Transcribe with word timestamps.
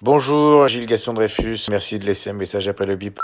Bonjour, 0.00 0.68
Gilles 0.68 0.86
Gaston 0.86 1.12
Dreyfus. 1.12 1.58
Merci 1.70 1.98
de 1.98 2.06
laisser 2.06 2.30
un 2.30 2.32
message 2.32 2.68
après 2.68 2.86
le 2.86 2.94
bip. 2.94 3.18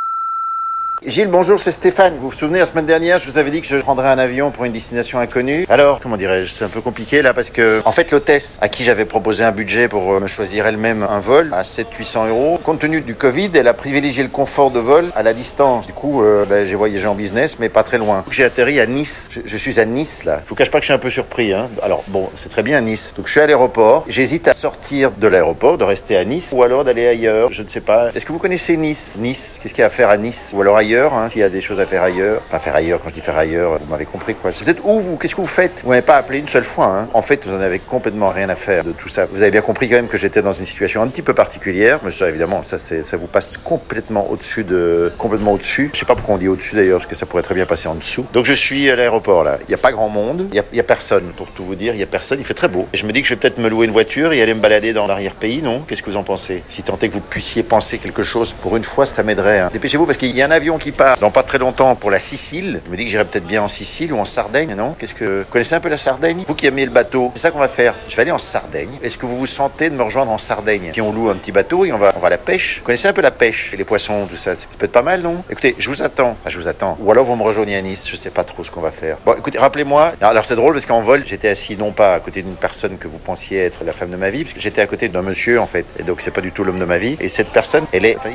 Gilles, 1.07 1.29
bonjour, 1.29 1.61
c'est 1.61 1.71
Stéphane. 1.71 2.15
Vous 2.19 2.31
vous 2.31 2.35
souvenez, 2.35 2.59
la 2.59 2.65
semaine 2.65 2.87
dernière, 2.87 3.19
je 3.19 3.29
vous 3.29 3.37
avais 3.37 3.51
dit 3.51 3.61
que 3.61 3.67
je 3.67 3.77
prendrais 3.77 4.09
un 4.09 4.19
avion 4.19 4.51
pour 4.51 4.65
une 4.65 4.73
destination 4.73 5.19
inconnue. 5.19 5.67
Alors, 5.69 6.00
comment 6.00 6.17
dirais-je, 6.17 6.50
c'est 6.50 6.65
un 6.65 6.71
peu 6.71 6.81
compliqué 6.81 7.21
là 7.21 7.34
parce 7.34 7.50
que, 7.50 7.83
en 7.84 7.93
fait, 7.93 8.11
l'hôtesse 8.11 8.57
à 8.62 8.70
qui 8.70 8.84
j'avais 8.84 9.05
proposé 9.05 9.45
un 9.45 9.52
budget 9.52 9.87
pour 9.87 10.14
euh, 10.14 10.20
me 10.20 10.29
choisir 10.29 10.66
elle-même 10.66 11.02
un 11.02 11.20
vol 11.20 11.51
à 11.52 11.61
700-800 11.61 12.29
euros, 12.30 12.59
compte 12.62 12.79
tenu 12.79 13.02
du 13.02 13.16
Covid, 13.16 13.51
elle 13.55 13.69
a 13.69 13.75
privilégié 13.75 14.23
le 14.23 14.30
confort 14.30 14.70
de 14.70 14.80
vol 14.80 15.05
à 15.14 15.23
la 15.23 15.34
distance. 15.34 15.87
Du 15.87 15.93
coup, 15.93 16.23
euh, 16.23 16.46
ben, 16.46 16.66
j'ai 16.66 16.75
voyagé 16.75 17.07
en 17.07 17.14
business, 17.14 17.59
mais 17.59 17.68
pas 17.68 17.82
très 17.82 17.98
loin. 17.98 18.25
J'ai 18.30 18.45
atterri 18.45 18.80
à 18.80 18.86
Nice. 18.86 19.29
Je, 19.45 19.57
suis 19.59 19.79
à 19.79 19.84
Nice 19.84 20.25
là. 20.25 20.41
Je 20.45 20.48
vous 20.48 20.55
cache 20.55 20.71
pas 20.71 20.79
que 20.79 20.84
je 20.84 20.86
suis 20.86 20.95
un 20.95 20.98
peu 20.98 21.11
surpris. 21.11 21.52
Hein. 21.52 21.68
Alors, 21.82 22.02
bon, 22.09 22.30
c'est 22.34 22.48
très 22.48 22.62
bien 22.62 22.80
Nice. 22.80 23.12
Donc, 23.14 23.27
je 23.27 23.32
suis 23.32 23.41
à 23.41 23.46
l'aéroport. 23.46 24.07
J'hésite 24.09 24.48
à 24.48 24.55
sortir 24.55 25.11
de 25.11 25.28
l'aéroport, 25.28 25.77
de 25.77 25.84
rester 25.84 26.16
à 26.16 26.25
Nice, 26.25 26.52
ou 26.55 26.62
alors 26.62 26.83
d'aller 26.83 27.06
ailleurs. 27.06 27.52
Je 27.52 27.62
ne 27.62 27.69
sais 27.69 27.83
pas. 27.83 28.09
Est-ce 28.14 28.25
que 28.25 28.33
vous 28.33 28.39
connaissez 28.39 28.78
Nice? 28.78 29.16
Nice, 29.19 29.61
qu'est-ce 29.62 29.75
qu'il 29.75 29.83
y 29.83 29.84
a 29.84 29.89
à 29.89 29.91
faire 29.91 30.09
à 30.09 30.16
Nice? 30.16 30.52
Ou 30.56 30.62
alors 30.62 30.78
ailleurs, 30.78 30.94
hein, 31.03 31.29
s'il 31.29 31.41
y 31.41 31.45
a 31.45 31.48
des 31.48 31.61
choses 31.61 31.80
à 31.80 31.87
faire 31.87 32.03
ailleurs. 32.03 32.43
Enfin, 32.47 32.59
faire 32.59 32.77
ailleurs, 32.77 33.01
quand 33.03 33.09
je 33.09 33.15
dis 33.15 33.21
faire 33.21 33.37
ailleurs, 33.37 33.79
vous 33.79 33.91
m'avez 33.91 34.05
compris 34.05 34.34
quoi. 34.34 34.51
Vous 34.51 34.71
êtes 34.71 34.79
où 34.84 35.01
vous? 35.01 35.17
Qu'est-ce 35.17 35.34
que 35.34 35.41
vous 35.41 35.47
faites? 35.47 35.83
Vous 35.83 35.91
m'avez 35.91 36.03
pas 36.03 36.17
appelé 36.17 36.39
une 36.39 36.48
seule 36.48 36.65
fois. 36.65 36.87
Hein. 36.87 37.09
En 37.12 37.23
fait, 37.23 37.47
vous 37.47 37.55
en 37.55 37.61
avez 37.61 37.79
complètement 37.79 38.30
rien 38.30 38.48
à 38.48 38.55
faire 38.55 38.84
de 38.84 38.93
tout 38.93 39.09
ça. 39.09 39.27
Vous 39.27 39.43
avez 39.43 39.51
bien 39.51 39.61
compris 39.61 39.89
quand 39.89 39.97
même 39.97 40.09
que 40.09 40.19
j'étais 40.19 40.43
dans 40.43 40.53
une 40.53 40.67
situation 40.67 41.03
un 41.03 41.09
petit 41.09 41.23
peu 41.23 41.34
particulière. 41.34 42.01
Mais 42.05 42.11
ça, 42.11 42.29
évidemment, 42.29 42.62
ça, 42.62 42.77
vous 43.17 43.27
passe 43.27 43.57
complètement 43.57 44.30
au-dessus 44.30 44.65
de, 44.65 45.12
complètement 45.19 45.53
au-dessus. 45.53 45.91
Je 45.93 46.01
sais 46.01 46.07
pas 46.07 46.15
pourquoi 46.15 46.37
on 46.37 46.39
dit 46.39 46.48
au-dessus 46.48 46.77
d'ailleurs, 46.77 46.98
parce 46.98 47.09
que 47.09 47.15
ça 47.15 47.27
pourrait 47.27 47.42
très 47.42 47.55
bien 47.55 47.67
passer 47.67 47.89
en 47.89 47.95
dessous. 47.95 48.27
Donc 48.33 48.45
je 48.45 48.53
suis 48.53 48.91
à 48.91 48.97
l'aéroport 48.97 49.45
là. 49.45 49.59
Il 49.69 49.70
y 49.70 49.75
a 49.75 49.79
pas 49.79 49.92
grand 49.92 50.09
monde. 50.09 50.48
Il 50.53 50.62
y 50.77 50.81
a, 50.81 50.84
personne 50.84 51.25
pour 51.37 51.48
tout 51.48 51.65
vous 51.65 51.75
dire. 51.75 51.95
Il 51.95 52.01
y 52.01 52.03
a 52.03 52.06
personne. 52.06 52.39
Il 52.39 52.45
fait 52.45 52.55
très 52.55 52.69
beau. 52.69 52.87
Et 52.92 52.97
je 52.97 53.06
me 53.06 53.12
dis 53.12 53.23
que 53.23 53.29
je 53.29 53.34
vais 53.34 53.41
peut-être 53.41 53.59
me 53.59 53.69
louer 53.69 53.87
une 53.87 53.92
voiture 53.92 54.33
et 54.33 54.42
aller 54.42 54.55
me 54.55 54.61
balader 54.61 54.92
dans 54.92 55.06
l'arrière-pays, 55.06 55.62
non? 55.62 55.81
Qu'est-ce 55.87 56.03
que 56.03 56.11
vous 56.11 56.17
en 56.17 56.23
pensez? 56.23 56.62
Si 56.69 56.83
tant 56.83 56.98
est 57.01 57.08
que 57.08 57.14
vous 57.14 57.20
puissiez 57.20 57.62
penser 57.62 57.98
quelque 57.98 58.23
chose 58.23 58.55
pour 58.55 58.77
une 58.77 58.84
fois, 58.84 59.06
ça 59.06 59.23
m'aiderait. 59.23 59.61
Hein. 59.61 59.70
Dépêchez-vous 59.73 60.06
parce 60.06 60.19
qu'il 60.19 60.36
y 60.36 60.42
a 60.42 60.47
un 60.47 60.51
avion 60.51 60.79
qui 60.79 60.83
part 60.92 61.18
dans 61.18 61.30
pas 61.30 61.42
très 61.42 61.58
longtemps 61.58 61.94
pour 61.94 62.10
la 62.10 62.18
Sicile. 62.18 62.80
Je 62.86 62.90
me 62.90 62.96
dis 62.96 63.04
que 63.04 63.10
j'irai 63.10 63.24
peut-être 63.24 63.46
bien 63.46 63.62
en 63.62 63.68
Sicile 63.68 64.12
ou 64.12 64.18
en 64.18 64.24
Sardaigne, 64.24 64.74
non? 64.74 64.94
Qu'est-ce 64.98 65.14
que 65.14 65.40
vous 65.40 65.44
connaissez 65.50 65.74
un 65.74 65.80
peu 65.80 65.88
la 65.88 65.96
Sardaigne? 65.96 66.44
Vous 66.46 66.54
qui 66.54 66.66
aimez 66.66 66.84
le 66.84 66.90
bateau, 66.90 67.30
c'est 67.34 67.40
ça 67.40 67.50
qu'on 67.50 67.58
va 67.58 67.68
faire. 67.68 67.94
Je 68.08 68.16
vais 68.16 68.22
aller 68.22 68.30
en 68.30 68.38
Sardaigne. 68.38 68.98
Est-ce 69.02 69.18
que 69.18 69.27
vous 69.27 69.36
vous 69.36 69.46
sentez 69.46 69.90
de 69.90 69.94
me 69.94 70.02
rejoindre 70.02 70.32
en 70.32 70.38
Sardaigne? 70.38 70.90
Puis 70.92 71.00
on 71.00 71.12
loue 71.12 71.28
un 71.30 71.36
petit 71.36 71.52
bateau 71.52 71.84
et 71.84 71.92
on 71.92 71.98
va, 71.98 72.12
on 72.16 72.20
va 72.20 72.28
à 72.28 72.30
la 72.30 72.38
pêche. 72.38 72.78
Vous 72.78 72.84
connaissez 72.84 73.08
un 73.08 73.12
peu 73.12 73.22
la 73.22 73.30
pêche 73.30 73.72
les 73.77 73.84
poissons, 73.84 74.27
tout 74.27 74.36
ça. 74.36 74.55
Ça 74.55 74.66
peut 74.78 74.86
être 74.86 74.92
pas 74.92 75.02
mal, 75.02 75.22
non? 75.22 75.42
Écoutez, 75.50 75.74
je 75.78 75.88
vous 75.90 76.02
attends. 76.02 76.36
Enfin, 76.40 76.50
je 76.50 76.58
vous 76.58 76.68
attends. 76.68 76.96
Ou 77.00 77.10
alors 77.10 77.24
vous 77.24 77.36
me 77.36 77.42
rejoignez 77.42 77.77
à 77.77 77.82
Nice. 77.82 78.08
Je 78.08 78.16
sais 78.16 78.30
pas 78.30 78.44
trop 78.44 78.64
ce 78.64 78.70
qu'on 78.70 78.80
va 78.80 78.90
faire. 78.90 79.18
Bon, 79.24 79.34
écoutez, 79.34 79.58
rappelez-moi. 79.58 80.12
Alors 80.20 80.44
c'est 80.44 80.56
drôle 80.56 80.74
parce 80.74 80.86
qu'en 80.86 81.00
vol, 81.00 81.22
j'étais 81.27 81.48
assis 81.48 81.77
non 81.77 81.92
pas 81.92 82.14
à 82.14 82.20
côté 82.20 82.42
d'une 82.42 82.56
personne 82.56 82.98
que 82.98 83.08
vous 83.08 83.18
pensiez 83.18 83.58
être 83.58 83.84
la 83.84 83.92
femme 83.92 84.10
de 84.10 84.16
ma 84.16 84.30
vie, 84.30 84.44
parce 84.44 84.55
que 84.55 84.60
j'étais 84.60 84.80
à 84.80 84.86
côté 84.86 85.08
d'un 85.08 85.22
monsieur 85.22 85.60
en 85.60 85.66
fait. 85.66 85.86
Et 85.98 86.02
donc 86.02 86.20
c'est 86.20 86.30
pas 86.30 86.40
du 86.40 86.52
tout 86.52 86.64
l'homme 86.64 86.78
de 86.78 86.84
ma 86.84 86.98
vie. 86.98 87.16
Et 87.20 87.28
cette 87.28 87.48
personne, 87.48 87.84
elle 87.92 88.05
est, 88.05 88.16
enfin. 88.16 88.30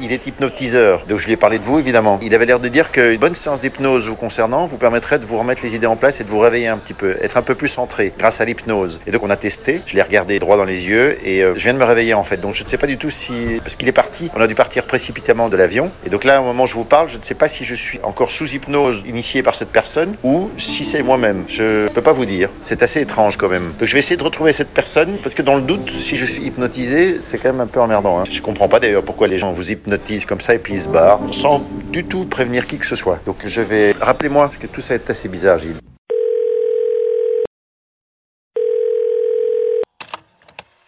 Donc 1.08 1.20
je 1.20 1.26
lui 1.26 1.34
ai 1.34 1.38
parlé 1.38 1.60
de 1.60 1.66
vous 1.66 1.80
évidemment. 1.80 2.20
Avait 2.36 2.46
l'air 2.46 2.60
de 2.60 2.68
dire 2.68 2.92
qu'une 2.92 3.18
bonne 3.18 3.36
séance 3.36 3.62
d'hypnose 3.62 4.08
vous 4.08 4.16
concernant 4.16 4.66
vous 4.66 4.78
permettrait 4.78 5.20
de 5.20 5.26
vous 5.26 5.38
remettre 5.38 5.64
les 5.64 5.76
idées 5.76 5.88
en 5.88 5.96
place 5.96 6.20
et 6.20 6.24
de 6.24 6.30
vous 6.30 6.40
réveiller 6.40 6.68
un 6.68 6.78
petit 6.78 6.94
peu, 6.94 7.18
être 7.22 7.38
un 7.38 7.42
peu 7.42 7.56
plus 7.56 7.68
centré 7.68 8.12
grâce 8.18 8.42
à 8.42 8.46
l'hypnose. 8.46 9.00
Et 9.08 9.12
donc 9.12 9.24
on 9.24 9.30
a 9.30 9.36
testé, 9.36 9.82
je 9.86 9.96
l'ai 9.96 10.02
regardé 10.02 10.40
droit 10.40 10.58
dans 10.58 10.66
les 10.66 10.88
yeux 10.88 11.18
et 11.26 11.44
euh, 11.44 11.54
je 11.56 11.64
viens 11.64 11.74
de 11.74 11.80
me 11.80 11.84
réveiller 11.84 12.14
en 12.14 12.24
fait. 12.24 12.38
Donc 12.38 12.56
je 12.56 12.64
ne 12.64 12.68
sais 12.68 12.78
pas 12.78 12.88
du 12.88 12.98
tout 12.98 13.10
si 13.10 13.60
parce 13.64 13.76
qu'il 13.76 13.88
est 13.88 13.94
parti, 13.94 14.30
on 14.36 14.42
a 14.42 14.48
dû 14.48 14.56
partir 14.56 14.86
précipitamment 14.86 15.50
de 15.50 15.58
l'avion 15.58 15.92
et 16.06 16.10
donc 16.10 16.24
là 16.24 16.42
au 16.42 16.46
moment 16.46 16.64
où 16.64 16.68
je 16.68 16.76
vous 16.76 16.86
parle, 16.86 17.10
je 17.10 17.18
ne 17.18 17.22
sais 17.22 17.36
pas 17.36 17.50
si 17.50 17.66
je 17.66 17.76
suis 17.76 18.00
encore 18.04 18.32
sous 18.32 18.54
hypnose 18.54 19.04
initié 19.08 19.44
par 19.44 19.56
cette 19.56 19.72
personne 19.72 20.16
ou 20.24 20.50
si 20.58 20.86
c'est 20.86 21.04
moi-même. 21.04 21.46
Je 21.48 21.88
peux 21.90 22.02
pas 22.02 22.14
vous 22.14 22.26
dire. 22.26 22.50
C'est 22.62 22.84
assez 22.84 23.02
étrange 23.02 23.38
quand 23.38 23.50
même. 23.50 23.74
Donc 23.80 23.88
je 23.88 23.94
vais 23.94 24.00
essayer 24.00 24.18
de 24.18 24.24
retrouver 24.24 24.54
cette 24.54 24.70
personne 24.70 25.18
parce 25.24 25.36
que 25.36 25.42
dans 25.42 25.56
le 25.56 25.62
doute, 25.62 25.92
si 25.92 26.16
je 26.16 26.26
suis 26.26 26.44
hypnotisé, 26.44 27.20
c'est 27.24 27.38
quand 27.38 27.50
même 27.50 27.62
un 27.62 27.68
peu 27.68 27.80
emmerdant. 27.82 28.20
Hein. 28.20 28.24
Je 28.30 28.42
comprends 28.42 28.68
pas 28.68 28.80
d'ailleurs 28.80 29.04
pourquoi 29.04 29.28
les 29.28 29.40
gens 29.40 29.54
vous 29.54 29.72
hypnotisent 29.72 30.26
comme 30.26 30.42
ça 30.42 30.54
et 30.54 30.60
puis 30.60 30.74
ils 30.74 30.82
se 30.82 30.90
barrent 30.90 31.22
sans 31.32 31.64
du 31.92 32.04
tout 32.04 32.19
prévenir 32.26 32.68
qui 32.68 32.78
que 32.78 32.86
ce 32.86 32.96
soit. 32.96 33.20
Donc 33.26 33.46
je 33.46 33.62
vais 33.62 33.94
rappelez-moi 34.00 34.48
parce 34.48 34.58
que 34.58 34.68
tout 34.68 34.82
ça 34.82 34.96
est 34.96 35.10
assez 35.10 35.28
bizarre, 35.30 35.60
Gilles. 35.60 35.78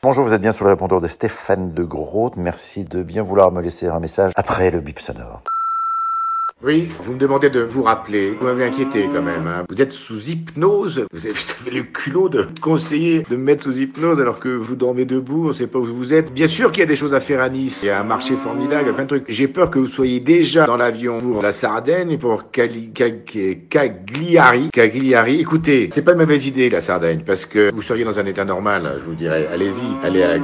Bonjour, 0.03 0.23
vous 0.23 0.33
êtes 0.33 0.41
bien 0.41 0.51
sur 0.51 0.65
le 0.65 0.71
répondeur 0.71 0.99
de 0.99 1.07
Stéphane 1.07 1.73
de 1.73 1.83
Groot. 1.83 2.35
Merci 2.35 2.85
de 2.85 3.03
bien 3.03 3.21
vouloir 3.21 3.51
me 3.51 3.61
laisser 3.61 3.87
un 3.87 3.99
message 3.99 4.31
après 4.35 4.71
le 4.71 4.79
bip 4.79 4.99
sonore. 4.99 5.43
Oui, 6.63 6.89
vous 7.03 7.13
me 7.13 7.17
demandez 7.17 7.49
de 7.49 7.61
vous 7.61 7.81
rappeler. 7.81 8.35
Vous 8.39 8.45
m'avez 8.45 8.65
inquiété 8.65 9.09
quand 9.11 9.23
même. 9.23 9.47
Hein. 9.47 9.63
Vous 9.67 9.81
êtes 9.81 9.91
sous 9.91 10.29
hypnose. 10.29 11.03
Vous 11.11 11.25
avez, 11.25 11.71
le 11.71 11.81
culot 11.81 12.29
de 12.29 12.45
conseiller 12.61 13.23
de 13.27 13.35
me 13.35 13.41
mettre 13.41 13.63
sous 13.63 13.79
hypnose 13.79 14.19
alors 14.19 14.39
que 14.39 14.49
vous 14.49 14.75
dormez 14.75 15.05
debout. 15.05 15.45
On 15.45 15.47
ne 15.47 15.53
sait 15.53 15.65
pas 15.65 15.79
où 15.79 15.85
vous 15.85 16.13
êtes. 16.13 16.31
Bien 16.31 16.45
sûr 16.45 16.71
qu'il 16.71 16.81
y 16.81 16.83
a 16.83 16.87
des 16.87 16.95
choses 16.95 17.15
à 17.15 17.19
faire 17.19 17.41
à 17.41 17.49
Nice. 17.49 17.79
Il 17.81 17.87
y 17.87 17.89
a 17.89 17.99
un 17.99 18.03
marché 18.03 18.37
formidable, 18.37 18.93
plein 18.93 19.05
de 19.05 19.07
trucs. 19.07 19.25
J'ai 19.27 19.47
peur 19.47 19.71
que 19.71 19.79
vous 19.79 19.87
soyez 19.87 20.19
déjà 20.19 20.67
dans 20.67 20.77
l'avion 20.77 21.19
pour 21.19 21.41
la 21.41 21.51
Sardaigne, 21.51 22.19
pour 22.19 22.51
Cagliari. 22.51 24.69
Cagliari. 24.71 25.39
Écoutez, 25.39 25.89
c'est 25.91 26.03
pas 26.03 26.11
une 26.11 26.19
mauvaise 26.19 26.45
idée 26.45 26.69
la 26.69 26.81
Sardaigne 26.81 27.23
parce 27.25 27.47
que 27.47 27.71
vous 27.73 27.81
seriez 27.81 28.05
dans 28.05 28.19
un 28.19 28.25
état 28.27 28.45
normal. 28.45 28.97
Je 28.99 29.03
vous 29.03 29.15
dirais, 29.15 29.47
allez-y, 29.47 29.87
allez 30.03 30.21
à 30.21 30.37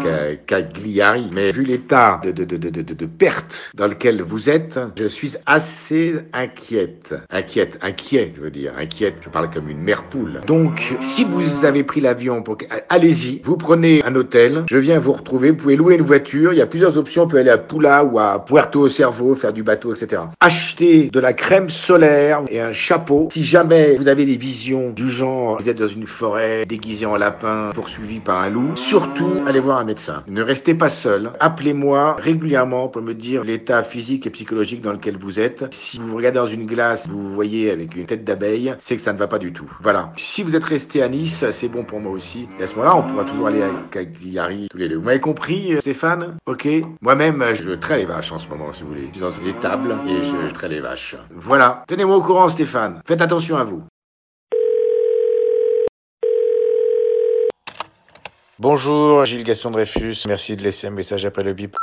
Cagliari. 0.47 1.27
Mais 1.31 1.51
vu 1.51 1.63
l'état 1.63 2.19
de, 2.23 2.31
de, 2.31 2.43
de, 2.43 2.57
de, 2.57 2.81
de 2.81 3.05
perte 3.05 3.69
dans 3.75 3.85
lequel 3.85 4.23
vous 4.23 4.49
êtes, 4.49 4.79
je 4.97 5.07
suis 5.07 5.35
assez 5.45 6.06
inquiète. 6.33 7.15
Inquiète, 7.29 7.77
inquiet, 7.81 8.33
je 8.35 8.41
veux 8.41 8.51
dire. 8.51 8.73
Inquiète, 8.77 9.15
je 9.23 9.29
parle 9.29 9.49
comme 9.49 9.69
une 9.69 9.79
mère 9.79 10.03
poule. 10.03 10.41
Donc, 10.45 10.95
si 10.99 11.23
vous 11.23 11.65
avez 11.65 11.83
pris 11.83 12.01
l'avion, 12.01 12.43
pour... 12.43 12.57
allez-y, 12.89 13.41
vous 13.43 13.57
prenez 13.57 14.03
un 14.03 14.15
hôtel, 14.15 14.63
je 14.69 14.77
viens 14.77 14.99
vous 14.99 15.13
retrouver, 15.13 15.51
vous 15.51 15.57
pouvez 15.57 15.75
louer 15.75 15.95
une 15.95 16.01
voiture, 16.01 16.53
il 16.53 16.59
y 16.59 16.61
a 16.61 16.67
plusieurs 16.67 16.97
options, 16.97 17.23
vous 17.23 17.29
pouvez 17.29 17.41
aller 17.41 17.49
à 17.49 17.57
Pula 17.57 18.03
ou 18.03 18.19
à 18.19 18.43
Puerto 18.43 18.87
Cervo, 18.89 19.35
faire 19.35 19.53
du 19.53 19.63
bateau, 19.63 19.93
etc. 19.93 20.21
Achetez 20.39 21.09
de 21.11 21.19
la 21.19 21.33
crème 21.33 21.69
solaire 21.69 22.41
et 22.49 22.59
un 22.59 22.73
chapeau. 22.73 23.27
Si 23.31 23.43
jamais 23.43 23.95
vous 23.95 24.07
avez 24.07 24.25
des 24.25 24.37
visions 24.37 24.91
du 24.91 25.09
genre, 25.09 25.57
vous 25.59 25.69
êtes 25.69 25.79
dans 25.79 25.87
une 25.87 26.07
forêt 26.07 26.65
déguisée 26.65 27.05
en 27.05 27.17
lapin, 27.17 27.71
poursuivi 27.73 28.19
par 28.19 28.41
un 28.41 28.49
loup, 28.49 28.75
surtout 28.75 29.33
allez 29.45 29.59
voir 29.59 29.79
un 29.79 29.83
médecin. 29.83 30.23
Ne 30.27 30.41
restez 30.41 30.73
pas 30.73 30.89
seul. 30.89 31.31
Appelez-moi 31.39 32.15
régulièrement 32.19 32.87
pour 32.87 33.01
me 33.01 33.13
dire 33.13 33.43
l'état 33.43 33.83
physique 33.83 34.27
et 34.27 34.29
psychologique 34.29 34.81
dans 34.81 34.93
lequel 34.93 35.17
vous 35.17 35.39
êtes. 35.39 35.65
Si 35.71 35.96
vous 35.99 36.15
regardez 36.15 36.39
dans 36.39 36.47
une 36.47 36.65
glace, 36.65 37.07
vous 37.07 37.33
voyez 37.33 37.71
avec 37.71 37.95
une 37.95 38.05
tête 38.05 38.23
d'abeille, 38.23 38.75
c'est 38.79 38.95
que 38.95 39.01
ça 39.01 39.13
ne 39.13 39.17
va 39.17 39.27
pas 39.27 39.39
du 39.39 39.53
tout. 39.53 39.71
Voilà. 39.81 40.11
Si 40.17 40.43
vous 40.43 40.55
êtes 40.55 40.63
resté 40.63 41.01
à 41.01 41.09
Nice, 41.09 41.45
c'est 41.51 41.69
bon 41.69 41.83
pour 41.83 41.99
moi 41.99 42.11
aussi. 42.11 42.47
Et 42.59 42.63
à 42.63 42.67
ce 42.67 42.75
moment-là, 42.75 42.95
on 42.97 43.03
pourra 43.03 43.23
toujours 43.23 43.47
aller 43.47 43.63
à 43.63 43.71
Cagliari 43.91 44.67
tous 44.69 44.77
les 44.77 44.89
deux. 44.89 44.97
Vous 44.97 45.03
m'avez 45.03 45.19
compris, 45.19 45.75
Stéphane? 45.79 46.37
Ok 46.45 46.67
Moi-même, 47.01 47.43
je 47.53 47.71
traite 47.71 47.99
les 47.99 48.05
vaches 48.05 48.31
en 48.31 48.39
ce 48.39 48.47
moment, 48.47 48.71
si 48.71 48.81
vous 48.81 48.89
voulez. 48.89 49.07
Je 49.07 49.11
suis 49.11 49.21
dans 49.21 49.31
une 49.31 49.47
étable 49.47 49.95
et 50.07 50.23
je 50.23 50.53
traite 50.53 50.71
les 50.71 50.81
vaches. 50.81 51.15
Voilà. 51.35 51.83
Tenez-moi 51.87 52.17
au 52.17 52.21
courant, 52.21 52.49
Stéphane. 52.49 53.01
Faites 53.05 53.21
attention 53.21 53.57
à 53.57 53.63
vous. 53.63 53.83
Bonjour, 58.59 59.23
Gilles 59.25 59.43
Gaston 59.43 59.69
Dreyfus. 59.69 60.23
Merci 60.27 60.55
de 60.55 60.63
laisser 60.63 60.87
un 60.87 60.91
message 60.91 61.25
après 61.25 61.43
le 61.43 61.53
bip. 61.53 61.75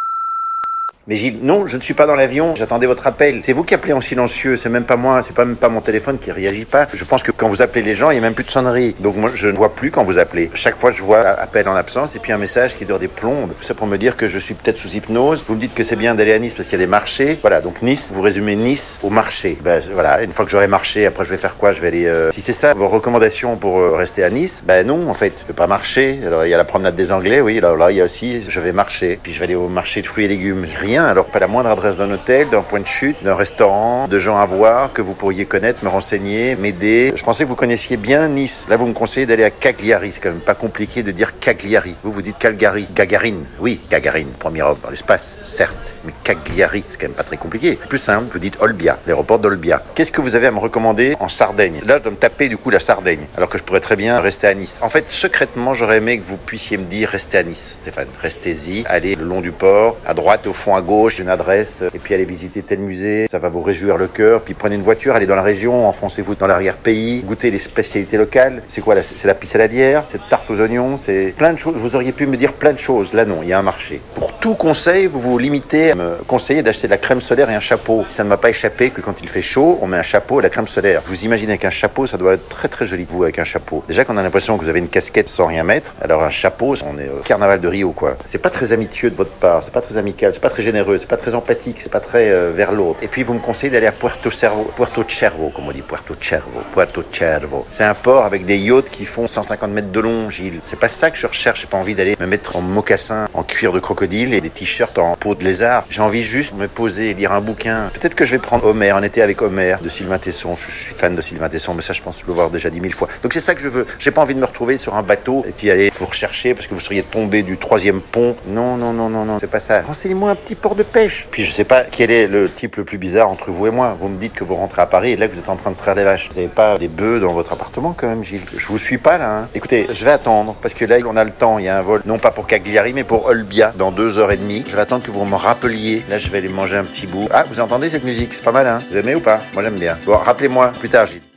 Mais 1.07 1.17
Gilles, 1.17 1.41
non, 1.43 1.67
je 1.67 1.77
ne 1.77 1.83
suis 1.83 1.93
pas 1.93 2.07
dans 2.07 2.15
l'avion, 2.15 2.57
j'attendais 2.57 2.87
votre 2.87 3.07
appel. 3.07 3.43
C'est 3.45 3.53
vous 3.53 3.63
qui 3.63 3.75
appelez 3.75 3.93
en 3.93 4.01
silencieux, 4.01 4.57
c'est 4.57 4.71
même 4.71 4.85
pas 4.85 4.97
moi, 4.97 5.23
c'est 5.23 5.35
pas 5.35 5.45
même 5.45 5.57
pas 5.57 5.69
mon 5.69 5.83
téléphone 5.83 6.17
qui 6.19 6.33
réagit 6.33 6.65
pas. 6.65 6.87
Je 6.95 7.05
pense 7.05 7.23
que 7.23 7.31
quand 7.31 7.47
vous 7.47 7.61
appelez 7.61 7.83
les 7.83 7.95
gens, 7.95 8.11
il 8.11 8.15
y 8.15 8.19
a 8.19 8.23
même 8.23 8.33
plus 8.33 8.45
de 8.45 8.51
sonnerie. 8.51 8.97
Donc 9.01 9.17
moi, 9.17 9.31
je 9.35 9.49
ne 9.49 9.53
vois 9.53 9.75
plus 9.75 9.91
quand 9.91 10.03
vous 10.03 10.19
appelez. 10.19 10.51
Chaque 10.55 10.77
fois, 10.77 10.93
je 10.93 11.03
vois 11.03 11.21
appel 11.21 11.69
en 11.69 11.75
absence 11.75 12.17
et 12.17 12.21
puis 12.21 12.33
un 12.33 12.39
message 12.39 12.75
qui 12.75 12.87
dure 12.87 12.99
des 12.99 13.09
plombes. 13.09 13.51
Tout 13.59 13.65
ça 13.65 13.75
pour 13.75 13.87
me 13.87 13.99
dire 13.99 14.17
que 14.17 14.29
je 14.29 14.39
suis 14.39 14.55
peut-être 14.55 14.79
sous 14.79 14.97
hypnose. 14.97 15.45
Vous 15.47 15.57
me 15.57 15.61
dites 15.61 15.75
que 15.75 15.83
c'est 15.83 15.97
bien 15.97 16.15
d'aller 16.15 16.33
à 16.33 16.39
Nice 16.39 16.55
parce 16.55 16.71
qu'il 16.71 16.79
y 16.79 16.83
a 16.83 16.87
des 16.87 16.91
marchés. 16.91 17.39
Voilà, 17.43 17.61
donc 17.61 17.83
Nice, 17.83 18.11
vous 18.15 18.23
résumez 18.23 18.57
Nice 18.57 18.99
au 19.03 19.11
marché. 19.11 19.59
Ben 19.63 19.83
voilà, 19.93 20.23
une 20.23 20.33
fois 20.33 20.47
que 20.47 20.51
j'aurai 20.51 20.69
marché, 20.69 21.05
après 21.05 21.27
je 21.27 21.31
vais 21.31 21.37
faire 21.37 21.59
quoi? 21.59 21.73
Je 21.73 21.83
vais 21.83 21.89
aller. 21.89 22.07
Euh... 22.07 22.31
Si 22.31 22.41
c'est 22.41 22.55
ça 22.55 22.73
vos 22.73 22.89
recommandations 22.89 23.57
pour 23.57 23.79
euh, 23.79 23.91
rester 23.91 24.25
à 24.25 24.31
Nice, 24.31 24.65
ben 24.67 24.87
non, 24.87 25.11
en 25.11 25.15
fait, 25.15 25.35
je 25.43 25.49
vais 25.49 25.53
pas 25.53 25.67
marcher. 25.67 26.21
Alors 26.27 26.47
il 26.47 26.49
y 26.49 26.55
a 26.55 26.57
la 26.57 26.65
promenade 26.65 26.95
des 26.95 27.13
Anglais, 27.13 27.43
oui. 27.43 27.61
Là, 27.61 27.77
là 27.77 27.91
il 27.91 27.99
y 27.99 28.01
a 28.01 28.05
aussi, 28.05 28.43
je 28.49 28.59
vais 28.59 28.73
marcher. 28.73 29.19
Puis 29.23 29.35
je 29.35 29.39
vais 29.39 29.45
aller 29.45 29.55
au 29.55 29.69
marché 29.69 30.01
de 30.01 30.07
fruits 30.07 30.25
et 30.25 30.29
légumes. 30.29 30.65
Rien. 30.79 30.94
Alors 31.03 31.27
pas 31.27 31.41
la 31.41 31.49
moindre 31.49 31.71
adresse 31.71 31.97
d'un 31.97 32.11
hôtel, 32.11 32.49
d'un 32.51 32.63
point 32.63 32.81
de 32.81 32.87
chute, 32.87 33.23
d'un 33.25 33.35
restaurant, 33.35 34.07
de 34.07 34.19
gens 34.19 34.39
à 34.39 34.47
voir 34.47 34.93
que 34.93 35.03
vous 35.03 35.15
pourriez 35.15 35.45
connaître, 35.45 35.85
me 35.85 35.89
renseigner, 35.89 36.55
m'aider. 36.57 37.13
Je 37.17 37.25
pensais 37.25 37.45
que 37.45 37.49
vous 37.49 37.57
connaissiez 37.57 37.97
bien 37.97 38.29
Nice. 38.29 38.67
Là, 38.69 38.77
vous 38.77 38.87
me 38.87 38.93
conseillez 38.93 39.27
d'aller 39.27 39.45
à 39.45 39.51
Cagliari. 39.51 40.13
C'est 40.13 40.21
quand 40.21 40.31
même 40.31 40.41
pas 40.41 40.55
compliqué 40.55 41.03
de 41.03 41.11
dire 41.11 41.39
Cagliari. 41.39 41.97
Vous, 42.05 42.13
vous 42.13 42.23
dites 42.23 42.39
Calgary. 42.39 42.87
Gagarine. 42.95 43.45
Oui, 43.59 43.81
Gagarine. 43.91 44.29
Premier 44.39 44.63
homme 44.63 44.79
dans 44.83 44.91
l'espace, 44.91 45.39
certes. 45.43 45.95
Mais 46.05 46.13
Cagliari, 46.23 46.85
c'est 46.89 47.01
quand 47.01 47.09
même 47.09 47.17
pas 47.17 47.25
très 47.25 47.37
compliqué. 47.37 47.77
Plus 47.89 47.99
simple, 47.99 48.27
vous 48.31 48.39
dites 48.39 48.57
Olbia, 48.61 48.99
l'aéroport 49.07 49.39
d'Olbia. 49.39 49.83
Qu'est-ce 49.95 50.13
que 50.13 50.21
vous 50.21 50.37
avez 50.37 50.47
à 50.47 50.51
me 50.53 50.59
recommander 50.59 51.17
en 51.19 51.29
Sardaigne? 51.29 51.81
Là, 51.85 51.99
je 51.99 52.03
dois 52.05 52.13
me 52.13 52.17
taper 52.17 52.49
du 52.49 52.57
coup 52.57 52.71
la 52.71 52.81
Sardaigne, 52.81 53.27
alors 53.37 53.49
que 53.49 53.59
je 53.59 53.65
pourrais 53.65 53.81
très 53.81 53.97
bien 53.97 54.21
rester 54.21 54.47
à 54.47 54.55
Nice. 54.55 54.79
En 54.83 54.89
fait, 54.89 55.09
secrètement, 55.11 55.75
j'aurais 55.75 55.99
aimé 55.99 56.19
que 56.19 56.25
vous 56.25 56.37
puissiez 56.37 56.77
me 56.77 56.85
dire 56.85 57.09
restez 57.09 57.39
à 57.39 57.43
Nice, 57.43 57.79
Stéphane. 57.83 58.09
Restez-y, 58.23 58.85
allez 58.87 59.15
le 59.15 59.25
long 59.25 59.41
du 59.41 59.53
port, 59.53 59.97
à 60.07 60.15
droite, 60.15 60.47
au 60.47 60.53
fond, 60.53 60.75
gauche, 60.85 61.19
une 61.19 61.29
adresse, 61.29 61.83
et 61.95 61.99
puis 61.99 62.15
allez 62.15 62.25
visiter 62.25 62.63
tel 62.63 62.79
musée, 62.79 63.27
ça 63.31 63.39
va 63.39 63.49
vous 63.49 63.63
réjouir 63.63 63.97
le 63.97 64.07
cœur. 64.07 64.43
Puis 64.43 64.55
prenez 64.55 64.77
une 64.77 64.83
voiture, 64.83 65.15
allez 65.15 65.27
dans 65.27 65.35
la 65.35 65.43
région, 65.43 65.89
enfoncez-vous 65.89 66.37
dans 66.37 66.47
l'arrière-pays, 66.47 67.23
goûtez 67.23 67.51
les 67.51 67.59
spécialités 67.59 68.17
locales. 68.17 68.63
C'est 68.69 68.81
quoi 68.81 68.95
C'est 69.03 69.27
la 69.27 69.35
pissaladière, 69.35 70.05
c'est 70.09 70.21
tarte 70.29 70.51
aux 70.51 70.61
oignons, 70.61 70.99
c'est 70.99 71.35
plein 71.37 71.53
de 71.53 71.59
choses. 71.59 71.75
Vous 71.77 71.97
auriez 71.97 72.13
pu 72.13 72.27
me 72.27 72.37
dire 72.37 72.53
plein 72.53 72.73
de 72.73 72.79
choses. 72.79 73.13
Là 73.13 73.25
non, 73.25 73.41
il 73.43 73.49
y 73.49 73.53
a 73.53 73.59
un 73.59 73.63
marché. 73.63 74.01
Pour 74.15 74.33
tout 74.39 74.55
conseil, 74.55 75.07
vous 75.07 75.21
vous 75.21 75.39
limitez 75.39 75.93
à 75.93 75.95
me 75.95 76.17
conseiller 76.27 76.63
d'acheter 76.63 76.87
de 76.87 76.93
la 76.93 76.99
crème 76.99 77.21
solaire 77.21 77.51
et 77.51 77.55
un 77.55 77.61
chapeau. 77.61 78.05
Ça 78.09 78.25
ne 78.25 78.29
m'a 78.29 78.37
pas 78.37 78.51
échappé 78.51 78.91
que 78.91 79.01
quand 79.01 79.21
il 79.21 79.29
fait 79.29 79.43
chaud, 79.43 79.79
on 79.81 79.87
met 79.87 79.97
un 79.97 80.03
chapeau 80.03 80.41
et 80.41 80.43
la 80.43 80.51
crème 80.51 80.69
solaire. 80.69 81.03
Vous 81.07 81.25
imaginez 81.25 81.53
avec 81.53 81.65
un 81.65 81.71
chapeau, 81.71 82.07
ça 82.07 82.17
doit 82.17 82.35
être 82.35 82.49
très 82.49 82.69
très 82.69 82.87
joli 82.87 83.07
de 83.07 83.11
vous 83.11 83.23
avec 83.23 83.39
un 83.39 83.45
chapeau. 83.45 83.83
Déjà 83.89 84.05
qu'on 84.05 84.17
a 84.17 84.23
l'impression 84.23 84.57
que 84.59 84.63
vous 84.63 84.69
avez 84.69 84.81
une 84.81 84.89
casquette 84.89 85.29
sans 85.29 85.47
rien 85.47 85.65
mettre, 85.65 85.95
alors 86.01 86.23
un 86.23 86.31
chapeau, 86.31 86.75
on 86.85 86.99
est 86.99 87.09
au 87.09 87.23
carnaval 87.25 87.61
de 87.61 87.69
Rio 87.69 87.93
quoi. 87.93 88.17
C'est 88.27 88.39
pas 88.39 88.51
très 88.51 88.73
amitieux 88.73 89.11
de 89.11 89.17
votre 89.17 89.31
part, 89.31 89.63
c'est 89.63 89.73
pas 89.73 89.81
très 89.81 89.97
amical, 89.97 90.33
c'est 90.35 90.41
pas 90.41 90.51
très 90.51 90.63
c'est 90.99 91.09
pas 91.09 91.17
très 91.17 91.35
empathique, 91.35 91.79
c'est 91.83 91.93
pas 91.93 92.01
très 92.01 92.31
euh, 92.31 92.53
vers 92.55 92.73
l'autre. 92.73 92.99
Et 93.03 93.09
puis 93.09 93.23
vous 93.23 93.35
me 93.35 93.39
conseillez 93.39 93.71
d'aller 93.71 93.87
à 93.87 93.93
Puerto 93.93 94.31
Cervo, 94.31 94.71
Puerto 94.77 95.03
Cervo, 95.09 95.51
comme 95.51 95.69
on 95.69 95.73
dit, 95.73 95.83
Puerto 95.83 96.15
Cervo, 96.21 96.61
Puerto 96.73 97.03
Cervo. 97.11 97.67
C'est 97.71 97.85
un 97.85 97.95
port 97.95 98.25
avec 98.25 98.45
des 98.45 98.59
yachts 98.59 98.91
qui 98.91 99.05
font 99.05 99.27
150 99.27 99.71
mètres 99.71 99.93
de 99.93 100.01
long, 100.01 100.31
Gilles. 100.31 100.59
C'est 100.63 100.79
pas 100.79 100.89
ça 100.89 101.11
que 101.11 101.19
je 101.19 101.27
recherche. 101.27 101.61
J'ai 101.61 101.67
pas 101.67 101.77
envie 101.77 101.95
d'aller 101.95 102.17
me 102.19 102.27
mettre 102.27 102.57
en 102.57 102.61
mocassin, 102.61 103.29
en 103.35 103.43
cuir 103.43 103.73
de 103.73 103.81
crocodile 103.81 104.35
et 104.35 104.41
des 104.41 104.51
t-shirts 104.51 104.99
en 104.99 105.17
peau 105.17 105.35
de 105.35 105.45
lézard. 105.45 105.85
J'ai 105.91 106.03
envie 106.03 106.23
juste 106.23 106.55
de 106.55 106.61
me 106.61 106.69
poser 106.69 107.15
lire 107.15 107.33
un 107.33 107.41
bouquin. 107.41 107.91
Peut-être 107.95 108.15
que 108.15 108.25
je 108.25 108.33
vais 108.33 108.39
prendre 108.39 108.67
Homer, 108.67 108.93
en 108.93 109.03
été 109.03 109.23
avec 109.23 109.43
Homer, 109.43 109.77
de 109.83 109.89
Sylvain 109.89 110.19
Tesson. 110.19 110.57
Je 110.57 110.71
suis 110.71 110.95
fan 110.95 111.15
de 111.15 111.21
Sylvain 111.21 111.49
Tesson, 111.49 111.75
mais 111.75 111.83
ça, 111.83 111.93
je 111.93 112.03
pense 112.03 112.25
le 112.27 112.33
voir 112.33 112.51
déjà 112.51 112.71
dix 112.71 112.81
mille 112.81 112.95
fois. 112.95 113.09
Donc 113.23 113.33
c'est 113.33 113.41
ça 113.41 113.55
que 113.55 113.61
je 113.61 113.69
veux. 113.69 113.87
J'ai 113.99 114.11
pas 114.11 114.23
envie 114.23 114.35
de 114.35 114.41
me 114.41 114.47
retrouver 114.47 114.79
sur 114.79 114.95
un 114.97 115.03
bateau 115.03 115.45
et 115.47 115.53
puis 115.53 115.71
aller 115.71 115.91
vous 115.99 116.07
rechercher 116.07 116.55
parce 116.55 116.67
que 116.67 116.75
vous 116.75 116.81
seriez 116.81 117.03
tombé 117.03 117.43
du 117.43 117.59
troisième 117.59 118.01
pont. 118.01 118.37
Non, 118.47 118.77
non, 118.77 118.93
non, 118.93 119.09
non, 119.09 119.25
non, 119.25 119.39
c'est 119.41 119.47
pas 119.47 119.61
ça. 119.61 119.83
Renseignez-moi 119.83 120.31
un 120.31 120.35
petit 120.35 120.55
de 120.75 120.83
pêche. 120.83 121.29
Puis 121.31 121.45
je 121.45 121.53
sais 121.53 121.65
pas 121.65 121.83
quel 121.83 122.11
est 122.11 122.27
le 122.27 122.51
type 122.51 122.77
le 122.77 122.85
plus 122.85 122.97
bizarre 122.97 123.29
entre 123.29 123.51
vous 123.51 123.67
et 123.67 123.71
moi. 123.71 123.95
Vous 123.99 124.09
me 124.09 124.19
dites 124.19 124.33
que 124.33 124.45
vous 124.45 124.55
rentrez 124.55 124.81
à 124.81 124.87
Paris 124.87 125.11
et 125.11 125.17
là 125.17 125.27
vous 125.27 125.39
êtes 125.39 125.51
en 125.51 125.57
train 125.57 125.71
de 125.71 125.77
traire 125.77 125.95
des 125.95 126.05
vaches. 126.05 126.31
Vous 126.31 126.39
avez 126.39 126.49
pas 126.49 126.79
des 126.79 126.89
bœufs 126.89 127.21
dans 127.21 127.35
votre 127.35 127.53
appartement 127.53 127.95
quand 127.97 128.09
même, 128.09 128.25
Gilles? 128.25 128.47
Je 128.57 128.67
vous 128.67 128.79
suis 128.79 128.97
pas 128.99 129.19
là. 129.19 129.41
Hein. 129.41 129.49
Écoutez, 129.55 129.87
je 129.91 130.05
vais 130.05 130.13
attendre 130.13 130.57
parce 130.63 130.73
que 130.73 130.87
là 130.87 130.97
on 131.07 131.17
a 131.17 131.25
le 131.25 131.33
temps. 131.33 131.59
Il 131.59 131.67
y 131.67 131.69
a 131.69 131.79
un 131.79 131.83
vol, 131.83 132.01
non 132.07 132.19
pas 132.19 132.31
pour 132.31 132.47
Cagliari, 132.47 132.95
mais 132.95 133.05
pour 133.05 133.27
Olbia 133.27 133.75
dans 133.77 133.93
deux 133.93 134.19
heures 134.19 134.33
et 134.33 134.39
demie. 134.39 134.65
Je 134.67 134.75
vais 134.75 134.83
attendre 134.83 135.05
que 135.05 135.11
vous 135.11 135.25
me 135.25 135.37
rappeliez. 135.37 136.05
Là, 136.09 136.19
je 136.19 136.29
vais 136.31 136.39
aller 136.39 136.49
manger 136.49 136.77
un 136.77 136.85
petit 136.85 137.07
bout. 137.07 137.29
Ah, 137.31 137.45
vous 137.49 137.61
entendez 137.61 137.91
cette 137.91 138.05
musique? 138.05 138.33
C'est 138.33 138.45
pas 138.45 138.53
mal, 138.53 138.67
hein? 138.67 138.81
Vous 138.91 138.97
aimez 138.97 139.15
ou 139.15 139.21
pas? 139.21 139.41
Moi, 139.53 139.63
j'aime 139.63 139.75
bien. 139.75 139.99
Bon, 140.07 140.17
rappelez-moi 140.17 140.73
plus 140.79 140.89
tard, 140.89 141.07
Gilles. 141.07 141.34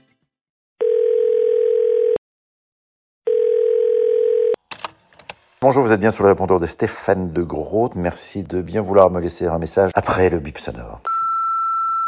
Bonjour, 5.59 5.81
vous 5.81 5.91
êtes 5.91 5.99
bien 5.99 6.11
sur 6.11 6.21
le 6.23 6.29
répondeur 6.29 6.59
de 6.59 6.67
Stéphane 6.67 7.31
de 7.31 7.41
Groot. 7.41 7.95
Merci 7.95 8.43
de 8.43 8.61
bien 8.61 8.83
vouloir 8.83 9.09
me 9.09 9.19
laisser 9.19 9.47
un 9.47 9.57
message 9.57 9.89
après 9.95 10.29
le 10.29 10.37
bip 10.37 10.59
sonore. 10.59 11.01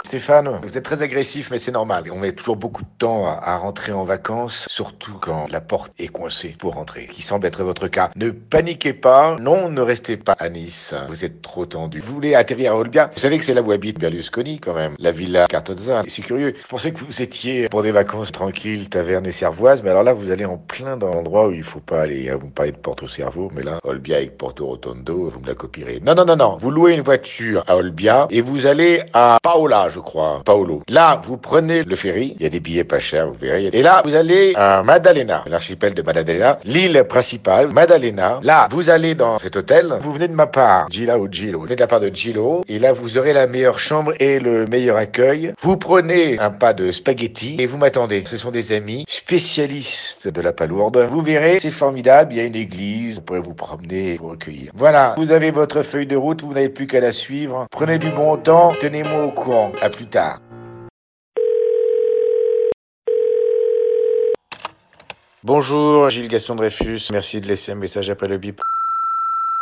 Stéphane, 0.09 0.59
vous 0.63 0.75
êtes 0.75 0.83
très 0.83 1.03
agressif, 1.03 1.51
mais 1.51 1.59
c'est 1.59 1.71
normal. 1.71 2.05
On 2.11 2.17
met 2.17 2.31
toujours 2.31 2.55
beaucoup 2.55 2.81
de 2.81 2.89
temps 2.97 3.27
à, 3.27 3.33
à, 3.33 3.57
rentrer 3.57 3.91
en 3.91 4.05
vacances, 4.05 4.65
surtout 4.67 5.13
quand 5.21 5.45
la 5.51 5.61
porte 5.61 5.93
est 5.99 6.07
coincée 6.07 6.55
pour 6.57 6.73
rentrer, 6.73 7.05
qui 7.05 7.21
semble 7.21 7.45
être 7.45 7.63
votre 7.63 7.87
cas. 7.87 8.09
Ne 8.15 8.31
paniquez 8.31 8.93
pas, 8.93 9.35
non, 9.39 9.69
ne 9.69 9.81
restez 9.81 10.17
pas 10.17 10.31
à 10.31 10.49
Nice. 10.49 10.95
Vous 11.09 11.25
êtes 11.25 11.43
trop 11.43 11.67
tendu. 11.67 11.99
Vous 11.99 12.11
voulez 12.11 12.33
atterrir 12.33 12.71
à 12.71 12.77
Olbia 12.77 13.11
Vous 13.13 13.19
savez 13.19 13.37
que 13.37 13.45
c'est 13.45 13.53
là 13.53 13.61
où 13.61 13.71
habite 13.71 13.99
Berlusconi, 13.99 14.59
quand 14.59 14.73
même, 14.73 14.95
la 14.97 15.11
villa 15.11 15.45
Cartozza. 15.45 16.01
C'est 16.07 16.23
curieux. 16.23 16.55
Je 16.59 16.67
pensais 16.67 16.91
que 16.91 17.05
vous 17.05 17.21
étiez 17.21 17.69
pour 17.69 17.83
des 17.83 17.91
vacances 17.91 18.31
tranquilles, 18.31 18.89
taverne 18.89 19.27
et 19.27 19.31
cervoise, 19.31 19.83
mais 19.83 19.91
alors 19.91 20.01
là, 20.01 20.13
vous 20.13 20.31
allez 20.31 20.45
en 20.45 20.57
plein 20.57 20.97
dans 20.97 21.13
l'endroit 21.13 21.49
où 21.49 21.51
il 21.51 21.61
faut 21.61 21.81
pas 21.81 22.01
aller. 22.01 22.31
Vous 22.31 22.47
me 22.47 22.51
parlez 22.51 22.71
de 22.71 22.77
Porto 22.77 23.07
Cervo, 23.07 23.51
mais 23.53 23.61
là, 23.61 23.77
Olbia 23.83 24.17
avec 24.17 24.39
Porto 24.39 24.65
Rotondo, 24.65 25.29
vous 25.29 25.39
me 25.39 25.45
la 25.45 25.53
copierez. 25.53 25.99
Non, 26.03 26.15
non, 26.15 26.25
non, 26.25 26.35
non. 26.35 26.57
Vous 26.59 26.71
louez 26.71 26.95
une 26.95 27.01
voiture 27.01 27.63
à 27.67 27.75
Olbia 27.75 28.25
et 28.31 28.41
vous 28.41 28.65
allez 28.65 29.03
à 29.13 29.37
Paola, 29.43 29.89
je 29.89 29.98
crois, 29.99 30.41
Paolo. 30.45 30.81
Là, 30.87 31.21
vous 31.25 31.37
prenez 31.37 31.83
le 31.83 31.95
ferry, 31.95 32.35
il 32.39 32.43
y 32.43 32.45
a 32.45 32.49
des 32.49 32.59
billets 32.59 32.83
pas 32.83 32.99
chers, 32.99 33.27
vous 33.27 33.37
verrez. 33.39 33.69
Et 33.73 33.81
là, 33.81 34.01
vous 34.05 34.15
allez 34.15 34.53
à 34.55 34.83
Madalena, 34.83 35.43
l'archipel 35.47 35.93
de 35.93 36.01
Madalena, 36.01 36.59
l'île 36.65 37.03
principale, 37.07 37.67
Madalena. 37.67 38.39
Là, 38.43 38.67
vous 38.71 38.89
allez 38.89 39.15
dans 39.15 39.37
cet 39.37 39.55
hôtel, 39.55 39.97
vous 40.01 40.13
venez 40.13 40.27
de 40.27 40.33
ma 40.33 40.47
part, 40.47 40.87
Gila 40.89 41.17
ou 41.19 41.27
Gilo, 41.31 41.59
vous 41.59 41.65
venez 41.65 41.75
de 41.75 41.81
la 41.81 41.87
part 41.87 41.99
de 41.99 42.09
Gilo, 42.09 42.61
et 42.67 42.79
là, 42.79 42.93
vous 42.93 43.17
aurez 43.17 43.33
la 43.33 43.47
meilleure 43.47 43.79
chambre 43.79 44.13
et 44.19 44.39
le 44.39 44.65
meilleur 44.65 44.97
accueil. 44.97 45.53
Vous 45.61 45.77
prenez 45.77 46.39
un 46.39 46.51
pas 46.51 46.73
de 46.73 46.91
spaghetti 46.91 47.55
et 47.59 47.65
vous 47.65 47.77
m'attendez. 47.77 48.23
Ce 48.25 48.37
sont 48.37 48.51
des 48.51 48.71
amis 48.71 49.05
spécialistes 49.07 50.27
de 50.27 50.41
la 50.41 50.51
palourde. 50.51 51.07
Vous 51.09 51.21
verrez, 51.21 51.59
c'est 51.59 51.71
formidable, 51.71 52.33
il 52.33 52.37
y 52.37 52.41
a 52.41 52.43
une 52.43 52.55
église, 52.55 53.15
vous 53.15 53.21
pourrez 53.21 53.39
vous 53.39 53.53
promener 53.53 54.13
et 54.13 54.17
vous 54.17 54.29
recueillir. 54.29 54.71
Voilà, 54.75 55.15
vous 55.17 55.31
avez 55.31 55.51
votre 55.51 55.83
feuille 55.83 56.07
de 56.07 56.15
route, 56.15 56.41
vous 56.43 56.53
n'avez 56.53 56.69
plus 56.69 56.87
qu'à 56.87 56.99
la 56.99 57.11
suivre. 57.11 57.67
Prenez 57.71 57.97
du 57.97 58.09
bon 58.09 58.37
temps, 58.37 58.73
tenez-moi 58.79 59.25
au 59.25 59.31
courant. 59.31 59.71
Plus 59.89 60.07
tard. 60.07 60.39
Bonjour, 65.43 66.09
Gilles 66.09 66.27
Gaston 66.27 66.55
Dreyfus. 66.55 66.99
Merci 67.11 67.39
de 67.39 67.47
laisser 67.47 67.71
un 67.71 67.75
message 67.75 68.09
après 68.09 68.27
le 68.27 68.37
bip. 68.37 68.59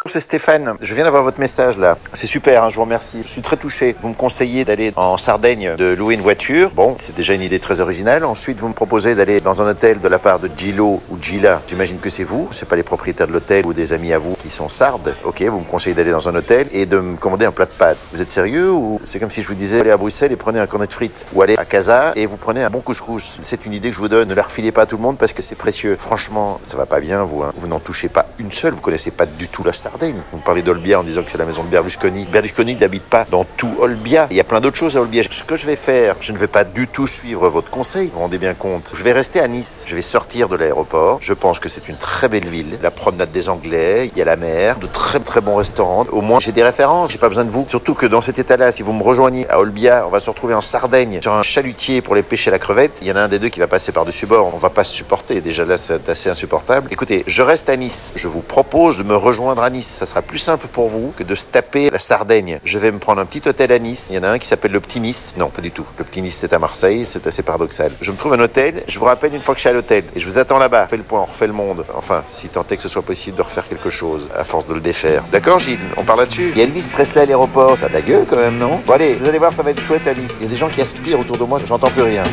C'est 0.08 0.22
Stéphane, 0.22 0.76
je 0.82 0.94
viens 0.94 1.04
d'avoir 1.04 1.24
votre 1.24 1.40
message 1.40 1.78
là. 1.78 1.98
C'est 2.14 2.28
super, 2.28 2.64
hein, 2.64 2.70
je 2.70 2.76
vous 2.76 2.82
remercie. 2.82 3.24
Je 3.24 3.28
suis 3.28 3.42
très 3.42 3.58
touché. 3.58 3.94
Vous 4.02 4.08
me 4.08 4.14
conseillez 4.14 4.64
d'aller 4.64 4.94
en 4.96 5.18
Sardaigne, 5.18 5.76
de 5.78 5.94
louer 5.94 6.16
une 6.16 6.22
voiture. 6.22 6.72
Bon, 6.72 6.96
c'est 6.98 7.14
déjà 7.14 7.34
une 7.34 7.42
idée 7.42 7.60
très 7.60 7.82
originale. 7.82 8.24
Ensuite, 8.24 8.60
vous 8.62 8.70
me 8.70 8.74
proposez 8.74 9.16
d'aller 9.16 9.42
dans 9.42 9.62
un 9.62 9.68
hôtel 9.68 10.00
de 10.00 10.08
la 10.08 10.18
part 10.18 10.40
de 10.40 10.50
Gilo 10.56 11.02
ou 11.10 11.18
Gila. 11.22 11.62
J'imagine 11.68 12.00
que 12.00 12.10
c'est 12.10 12.24
vous, 12.24 12.48
c'est 12.52 12.70
pas 12.70 12.78
les 12.78 12.84
propriétaires 12.84 13.28
de 13.28 13.34
l'hôtel 13.34 13.66
ou 13.66 13.74
des 13.74 13.92
amis 13.92 14.14
à 14.14 14.18
vous 14.18 14.36
qui 14.36 14.50
sont 14.50 14.70
sardes. 14.70 15.14
Ok, 15.26 15.42
vous 15.42 15.60
me 15.60 15.66
conseillez 15.66 15.96
d'aller 15.96 16.12
dans 16.12 16.30
un 16.30 16.36
hôtel 16.36 16.68
et 16.72 16.86
de 16.86 17.00
me 17.00 17.18
commander 17.18 17.46
un 17.46 17.52
plat 17.52 17.66
de 17.66 17.72
pâtes. 17.72 17.98
Vous 18.14 18.22
êtes 18.22 18.32
sérieux 18.32 18.72
ou 18.72 19.02
c'est 19.04 19.20
comme 19.20 19.32
si 19.32 19.42
je 19.42 19.48
vous 19.50 19.56
disais 19.56 19.82
allez 19.82 19.92
à 19.92 19.98
Bruxelles 19.98 20.32
et 20.32 20.38
prenez 20.38 20.60
un 20.60 20.68
cornet 20.68 20.88
de 20.88 20.94
frites 20.94 21.26
ou 21.34 21.42
allez 21.42 21.56
à 21.58 21.66
Casa 21.66 22.14
et 22.16 22.28
vous 22.28 22.38
prenez 22.38 22.64
un 22.64 22.70
bon 22.70 22.80
couscous. 22.80 23.40
C'est 23.44 23.66
une 23.66 23.74
idée 23.74 23.90
que 23.90 23.96
je 23.96 24.00
vous 24.00 24.10
donne. 24.10 24.30
Ne 24.30 24.36
la 24.36 24.44
refilez 24.44 24.72
pas 24.72 24.84
à 24.84 24.86
tout 24.86 24.96
le 24.96 25.04
monde 25.04 25.18
parce 25.18 25.34
que 25.34 25.42
c'est 25.42 25.58
précieux. 25.58 25.98
Franchement, 26.00 26.60
ça 26.64 26.78
va 26.78 26.86
pas 26.86 27.02
bien 27.02 27.24
vous. 27.24 27.44
Hein. 27.44 27.52
Vous 27.58 27.68
n'en 27.68 27.82
touchez 27.82 28.08
pas 28.08 28.28
une 28.40 28.54
seule. 28.54 28.74
Vous 28.74 28.82
connaissez 28.82 29.12
pas 29.12 29.26
du 29.26 29.50
tout 29.50 29.64
la 29.64 29.74
Sardaigne. 29.74 29.97
Me 30.02 30.40
parlez 30.46 30.62
d'Olbia 30.62 31.00
en 31.00 31.04
disant 31.04 31.24
que 31.24 31.32
c'est 31.32 31.38
la 31.38 31.46
maison 31.46 31.64
de 31.64 31.70
Berlusconi. 31.70 32.26
Berlusconi 32.26 32.76
n'habite 32.76 33.04
pas 33.04 33.26
dans 33.32 33.46
tout 33.46 33.74
Olbia. 33.80 34.28
Il 34.30 34.38
y 34.38 34.40
a 34.40 34.44
plein 34.44 34.62
d'autres 34.62 34.78
choses 34.78 34.96
à 34.96 35.02
Olbia. 35.02 35.24
Ce 35.30 35.44
que 35.44 35.56
je 35.56 35.66
vais 35.66 35.76
faire, 35.76 36.16
je 36.20 36.32
ne 36.32 36.38
vais 36.38 36.48
pas 36.48 36.64
du 36.64 36.88
tout 36.88 37.08
suivre 37.08 37.50
votre 37.50 37.72
conseil. 37.72 38.08
Vous 38.08 38.14
vous 38.14 38.20
rendez 38.20 38.38
bien 38.38 38.54
compte? 38.54 38.92
Je 38.94 39.04
vais 39.04 39.12
rester 39.12 39.40
à 39.40 39.48
Nice. 39.48 39.86
Je 39.88 39.96
vais 39.96 40.02
sortir 40.02 40.50
de 40.50 40.56
l'aéroport. 40.56 41.18
Je 41.22 41.34
pense 41.34 41.60
que 41.60 41.68
c'est 41.68 41.90
une 41.90 41.98
très 41.98 42.30
belle 42.30 42.46
ville. 42.46 42.78
La 42.84 42.92
promenade 42.92 43.32
des 43.32 43.50
Anglais, 43.50 44.12
il 44.14 44.18
y 44.18 44.22
a 44.22 44.26
la 44.26 44.36
mer, 44.36 44.78
de 44.78 44.88
très 44.88 45.20
très 45.20 45.42
bons 45.42 45.56
restaurants. 45.56 46.06
Au 46.12 46.22
moins, 46.22 46.40
j'ai 46.40 46.52
des 46.52 46.64
références. 46.64 47.12
J'ai 47.12 47.18
pas 47.18 47.30
besoin 47.30 47.46
de 47.46 47.50
vous. 47.50 47.66
Surtout 47.68 47.96
que 47.96 48.06
dans 48.06 48.22
cet 48.22 48.38
état-là, 48.38 48.72
si 48.72 48.84
vous 48.84 48.94
me 48.94 49.04
rejoignez 49.04 49.50
à 49.50 49.60
Olbia, 49.60 50.06
on 50.06 50.12
va 50.12 50.20
se 50.20 50.30
retrouver 50.30 50.54
en 50.54 50.62
Sardaigne 50.62 51.20
sur 51.22 51.34
un 51.34 51.44
chalutier 51.44 52.02
pour 52.02 52.14
les 52.14 52.24
pêcher 52.24 52.52
la 52.52 52.60
crevette. 52.60 52.98
Il 53.02 53.08
y 53.08 53.12
en 53.12 53.16
a 53.16 53.22
un 53.22 53.28
des 53.28 53.40
deux 53.40 53.50
qui 53.50 53.60
va 53.60 53.68
passer 53.68 53.92
par-dessus 53.92 54.28
bord. 54.28 54.52
On 54.54 54.60
va 54.60 54.70
pas 54.70 54.84
se 54.84 54.94
supporter. 54.94 55.42
Déjà 55.42 55.66
là, 55.66 55.78
c'est 55.78 56.08
assez 56.10 56.30
insupportable. 56.30 56.90
Écoutez, 56.92 57.24
je 57.26 57.42
reste 57.42 57.70
à 57.70 57.76
Nice. 57.76 58.12
Je 58.16 58.28
vous 58.28 58.42
propose 58.42 58.98
de 58.98 59.04
me 59.04 59.16
rejoindre 59.16 59.64
à 59.64 59.70
Nice. 59.70 59.77
Ça 59.82 60.06
sera 60.06 60.22
plus 60.22 60.38
simple 60.38 60.68
pour 60.68 60.90
vous 60.90 61.14
que 61.16 61.24
de 61.24 61.36
se 61.36 61.46
taper 61.46 61.90
la 61.90 62.00
Sardaigne. 62.00 62.60
Je 62.64 62.80
vais 62.80 62.92
me 62.92 63.00
prendre 63.00 63.22
un 63.22 63.26
petit 63.26 63.48
hôtel 63.48 63.72
à 63.72 63.80
Nice. 63.80 64.08
Il 64.10 64.16
y 64.16 64.20
en 64.20 64.24
a 64.24 64.30
un 64.30 64.40
qui 64.40 64.48
s'appelle 64.48 64.72
le 64.72 64.80
Petit. 64.80 64.98
Non, 65.38 65.50
pas 65.50 65.62
du 65.62 65.72
tout. 65.72 65.86
Le 65.98 66.04
Petit 66.04 66.22
Nice, 66.22 66.38
c'est 66.40 66.54
à 66.54 66.60
Marseille. 66.60 67.06
C'est 67.06 67.28
assez 67.28 67.44
paradoxal. 67.44 67.92
Je 68.02 68.12
me 68.12 68.18
trouve 68.18 68.34
un 68.34 68.40
hôtel. 68.40 68.84
Je 68.88 68.98
vous 68.98 69.06
rappelle 69.06 69.34
une 69.36 69.42
fois 69.42 69.54
que 69.54 69.60
je 69.60 69.62
suis 69.62 69.70
à 69.70 69.74
l'hôtel. 69.74 70.06
Et 70.16 70.20
je 70.20 70.26
vous 70.26 70.38
attends 70.40 70.58
là-bas. 70.58 70.86
On 70.86 70.90
fait 70.90 70.98
le 70.98 71.04
point, 71.04 71.22
on 71.22 71.26
refait 71.26 71.48
le 71.48 71.54
monde. 71.54 71.86
Enfin, 71.96 72.24
si 72.28 72.50
tant 72.50 72.66
est 72.70 72.78
que 72.78 72.82
ce 72.82 72.90
soit 72.90 73.04
possible 73.04 73.38
de 73.38 73.42
refaire 73.42 73.68
quelque 73.68 73.90
chose, 73.90 74.30
à 74.36 74.44
force 74.44 74.66
de 74.66 74.74
le 74.74 74.82
défaire. 74.82 75.24
D'accord, 75.32 75.60
Gilles? 75.60 75.80
On 75.98 76.04
parle 76.04 76.20
là-dessus? 76.22 76.52
Il 76.52 76.58
y 76.58 76.62
a 76.62 76.64
Elvis 76.64 76.88
Presley 76.92 77.22
à 77.22 77.26
l'aéroport. 77.26 77.78
Ça 77.78 77.86
a 77.86 77.90
la 77.90 78.02
gueule 78.02 78.26
quand 78.28 78.38
même, 78.38 78.58
non? 78.58 78.82
Bon, 78.86 78.94
allez, 78.94 79.16
vous 79.16 79.28
allez 79.28 79.40
voir, 79.40 79.54
ça 79.54 79.62
va 79.62 79.72
être 79.72 79.82
chouette 79.82 80.08
à 80.08 80.14
Nice. 80.14 80.32
Il 80.40 80.44
y 80.44 80.48
a 80.48 80.50
des 80.50 80.58
gens 80.58 80.70
qui 80.70 80.82
aspirent 80.82 81.20
autour 81.20 81.38
de 81.38 81.44
moi. 81.44 81.60
J'entends 81.66 81.90
plus 81.90 82.04
rien. 82.04 82.24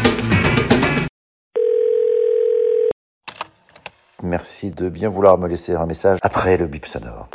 Merci 4.24 4.70
de 4.70 4.88
bien 4.88 5.10
vouloir 5.10 5.36
me 5.36 5.46
laisser 5.46 5.74
un 5.74 5.84
message 5.84 6.18
après 6.22 6.56
le 6.56 6.66
bip 6.66 6.86
sonore. 6.86 7.28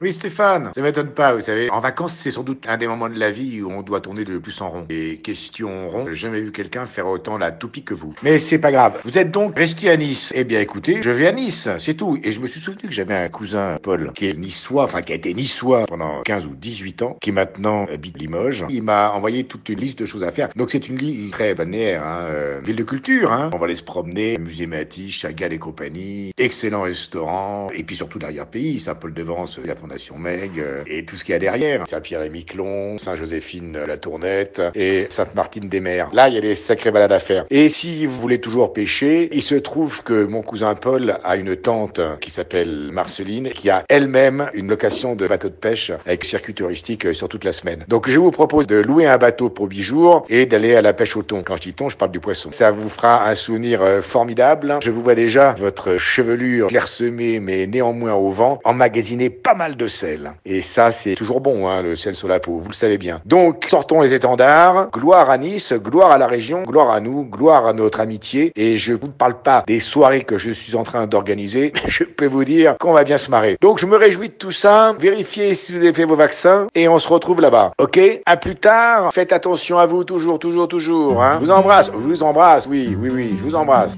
Oui, 0.00 0.12
Stéphane, 0.12 0.72
ça 0.74 0.82
m'étonne 0.82 1.10
pas, 1.10 1.32
vous 1.32 1.40
savez. 1.40 1.70
En 1.70 1.78
vacances, 1.78 2.14
c'est 2.14 2.32
sans 2.32 2.42
doute 2.42 2.66
un 2.68 2.76
des 2.76 2.88
moments 2.88 3.08
de 3.08 3.16
la 3.16 3.30
vie 3.30 3.62
où 3.62 3.70
on 3.70 3.82
doit 3.82 4.00
tourner 4.00 4.24
le 4.24 4.40
plus 4.40 4.60
en 4.60 4.68
rond. 4.68 4.86
Et 4.90 5.18
question 5.18 5.88
rond, 5.88 6.06
j'ai 6.08 6.16
jamais 6.16 6.40
vu 6.40 6.50
quelqu'un 6.50 6.84
faire 6.84 7.06
autant 7.06 7.38
la 7.38 7.52
toupie 7.52 7.84
que 7.84 7.94
vous. 7.94 8.12
Mais 8.24 8.40
c'est 8.40 8.58
pas 8.58 8.72
grave. 8.72 9.00
Vous 9.04 9.16
êtes 9.16 9.30
donc 9.30 9.56
resté 9.56 9.88
à 9.88 9.96
Nice. 9.96 10.32
Eh 10.34 10.42
bien, 10.42 10.60
écoutez, 10.60 11.00
je 11.00 11.10
vais 11.12 11.28
à 11.28 11.32
Nice, 11.32 11.68
c'est 11.78 11.94
tout. 11.94 12.18
Et 12.24 12.32
je 12.32 12.40
me 12.40 12.48
suis 12.48 12.60
souvenu 12.60 12.88
que 12.88 12.90
j'avais 12.90 13.14
un 13.14 13.28
cousin, 13.28 13.78
Paul, 13.80 14.10
qui 14.16 14.26
est 14.26 14.34
niçois, 14.34 14.82
enfin, 14.82 15.00
qui 15.00 15.12
a 15.12 15.14
été 15.14 15.32
niçois 15.32 15.86
pendant 15.86 16.22
15 16.22 16.46
ou 16.46 16.56
18 16.56 17.02
ans, 17.02 17.16
qui 17.20 17.30
maintenant 17.30 17.86
habite 17.86 18.18
Limoges. 18.18 18.66
Il 18.70 18.82
m'a 18.82 19.12
envoyé 19.12 19.44
toute 19.44 19.68
une 19.68 19.78
liste 19.78 20.00
de 20.00 20.06
choses 20.06 20.24
à 20.24 20.32
faire. 20.32 20.48
Donc, 20.56 20.72
c'est 20.72 20.88
une 20.88 20.96
ville 20.96 21.30
très 21.30 21.54
balnéaire, 21.54 22.04
hein, 22.04 22.24
euh, 22.30 22.60
ville 22.64 22.76
de 22.76 22.82
culture, 22.82 23.30
hein. 23.30 23.50
On 23.54 23.58
va 23.58 23.66
aller 23.66 23.76
se 23.76 23.84
promener, 23.84 24.38
musée 24.38 24.66
Matisse, 24.66 25.14
Chagall 25.14 25.52
et 25.52 25.58
compagnie, 25.58 26.32
excellent 26.36 26.82
restaurant, 26.82 27.68
et 27.72 27.84
puis 27.84 27.94
surtout 27.94 28.18
l'arrière-pays, 28.18 28.80
Saint-Paul-de-Vence, 28.80 29.60
Fondation 29.84 30.16
Meg, 30.16 30.58
euh, 30.58 30.82
et 30.86 31.04
tout 31.04 31.16
ce 31.16 31.24
qu'il 31.24 31.34
y 31.34 31.36
a 31.36 31.38
derrière. 31.38 31.86
Saint-Pierre-et-Miquelon, 31.86 32.96
Saint-Joséphine-la 32.96 33.98
Tournette 33.98 34.62
et 34.74 35.04
Sainte-Martine-des-Mers. 35.10 36.08
Là, 36.14 36.30
il 36.30 36.34
y 36.36 36.38
a 36.38 36.40
des 36.40 36.54
sacrées 36.54 36.90
balades 36.90 37.12
à 37.12 37.18
faire. 37.18 37.44
Et 37.50 37.68
si 37.68 38.06
vous 38.06 38.18
voulez 38.18 38.40
toujours 38.40 38.72
pêcher, 38.72 39.28
il 39.30 39.42
se 39.42 39.54
trouve 39.56 40.02
que 40.02 40.24
mon 40.24 40.40
cousin 40.40 40.74
Paul 40.74 41.18
a 41.22 41.36
une 41.36 41.54
tante 41.54 42.00
qui 42.22 42.30
s'appelle 42.30 42.88
Marceline, 42.92 43.50
qui 43.50 43.68
a 43.68 43.84
elle-même 43.90 44.48
une 44.54 44.68
location 44.68 45.16
de 45.16 45.26
bateau 45.26 45.50
de 45.50 45.54
pêche 45.54 45.92
avec 46.06 46.24
circuit 46.24 46.54
touristique 46.54 47.12
sur 47.12 47.28
toute 47.28 47.44
la 47.44 47.52
semaine. 47.52 47.84
Donc 47.86 48.08
je 48.08 48.18
vous 48.18 48.30
propose 48.30 48.66
de 48.66 48.76
louer 48.76 49.06
un 49.06 49.18
bateau 49.18 49.50
pour 49.50 49.68
8 49.68 49.82
jours 49.82 50.24
et 50.30 50.46
d'aller 50.46 50.74
à 50.76 50.80
la 50.80 50.94
pêche 50.94 51.14
au 51.14 51.22
thon. 51.22 51.42
Quand 51.42 51.56
je 51.56 51.62
dis 51.62 51.74
thon, 51.74 51.90
je 51.90 51.98
parle 51.98 52.10
du 52.10 52.20
poisson. 52.20 52.50
Ça 52.52 52.70
vous 52.70 52.88
fera 52.88 53.28
un 53.28 53.34
souvenir 53.34 53.82
euh, 53.82 54.00
formidable. 54.00 54.78
Je 54.82 54.90
vous 54.90 55.02
vois 55.02 55.14
déjà 55.14 55.54
votre 55.58 55.98
chevelure 55.98 56.68
clairsemée 56.68 57.38
mais 57.38 57.66
néanmoins 57.66 58.14
au 58.14 58.30
vent, 58.30 58.60
emmagasiner 58.64 59.28
pas 59.28 59.54
mal 59.54 59.73
de 59.76 59.86
sel. 59.86 60.32
Et 60.44 60.62
ça, 60.62 60.92
c'est 60.92 61.14
toujours 61.14 61.40
bon, 61.40 61.68
hein, 61.68 61.82
le 61.82 61.96
sel 61.96 62.14
sur 62.14 62.28
la 62.28 62.40
peau, 62.40 62.58
vous 62.62 62.70
le 62.70 62.74
savez 62.74 62.98
bien. 62.98 63.20
Donc, 63.24 63.66
sortons 63.68 64.00
les 64.00 64.12
étendards. 64.12 64.90
Gloire 64.90 65.30
à 65.30 65.38
Nice, 65.38 65.72
gloire 65.72 66.10
à 66.10 66.18
la 66.18 66.26
région, 66.26 66.62
gloire 66.62 66.90
à 66.90 67.00
nous, 67.00 67.24
gloire 67.24 67.66
à 67.66 67.72
notre 67.72 68.00
amitié. 68.00 68.52
Et 68.56 68.78
je 68.78 68.92
vous 68.92 69.08
parle 69.08 69.40
pas 69.42 69.64
des 69.66 69.80
soirées 69.80 70.24
que 70.24 70.38
je 70.38 70.50
suis 70.50 70.74
en 70.74 70.82
train 70.82 71.06
d'organiser, 71.06 71.72
je 71.86 72.04
peux 72.04 72.26
vous 72.26 72.44
dire 72.44 72.76
qu'on 72.78 72.92
va 72.92 73.04
bien 73.04 73.18
se 73.18 73.30
marrer. 73.30 73.56
Donc, 73.60 73.78
je 73.78 73.86
me 73.86 73.96
réjouis 73.96 74.28
de 74.28 74.34
tout 74.34 74.52
ça. 74.52 74.94
Vérifiez 74.98 75.54
si 75.54 75.72
vous 75.72 75.78
avez 75.78 75.92
fait 75.92 76.04
vos 76.04 76.16
vaccins 76.16 76.66
et 76.74 76.88
on 76.88 76.98
se 76.98 77.08
retrouve 77.08 77.40
là-bas. 77.40 77.72
Ok? 77.78 78.00
À 78.26 78.36
plus 78.36 78.56
tard. 78.56 79.12
Faites 79.12 79.32
attention 79.32 79.78
à 79.78 79.86
vous 79.86 80.04
toujours, 80.04 80.38
toujours, 80.38 80.68
toujours. 80.68 81.22
Hein. 81.22 81.38
Je 81.40 81.46
vous 81.46 81.50
embrasse. 81.50 81.86
Je 81.86 81.98
vous 81.98 82.22
embrasse. 82.22 82.66
Oui, 82.66 82.96
oui, 83.00 83.10
oui. 83.12 83.34
Je 83.38 83.44
vous 83.44 83.54
embrasse. 83.54 83.96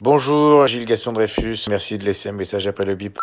Bonjour, 0.00 0.64
Gilles 0.68 0.84
Gaston 0.84 1.12
Dreyfus. 1.12 1.64
Merci 1.68 1.98
de 1.98 2.04
laisser 2.04 2.28
un 2.28 2.32
message 2.32 2.68
après 2.68 2.84
le 2.84 2.94
bip. 2.94 3.18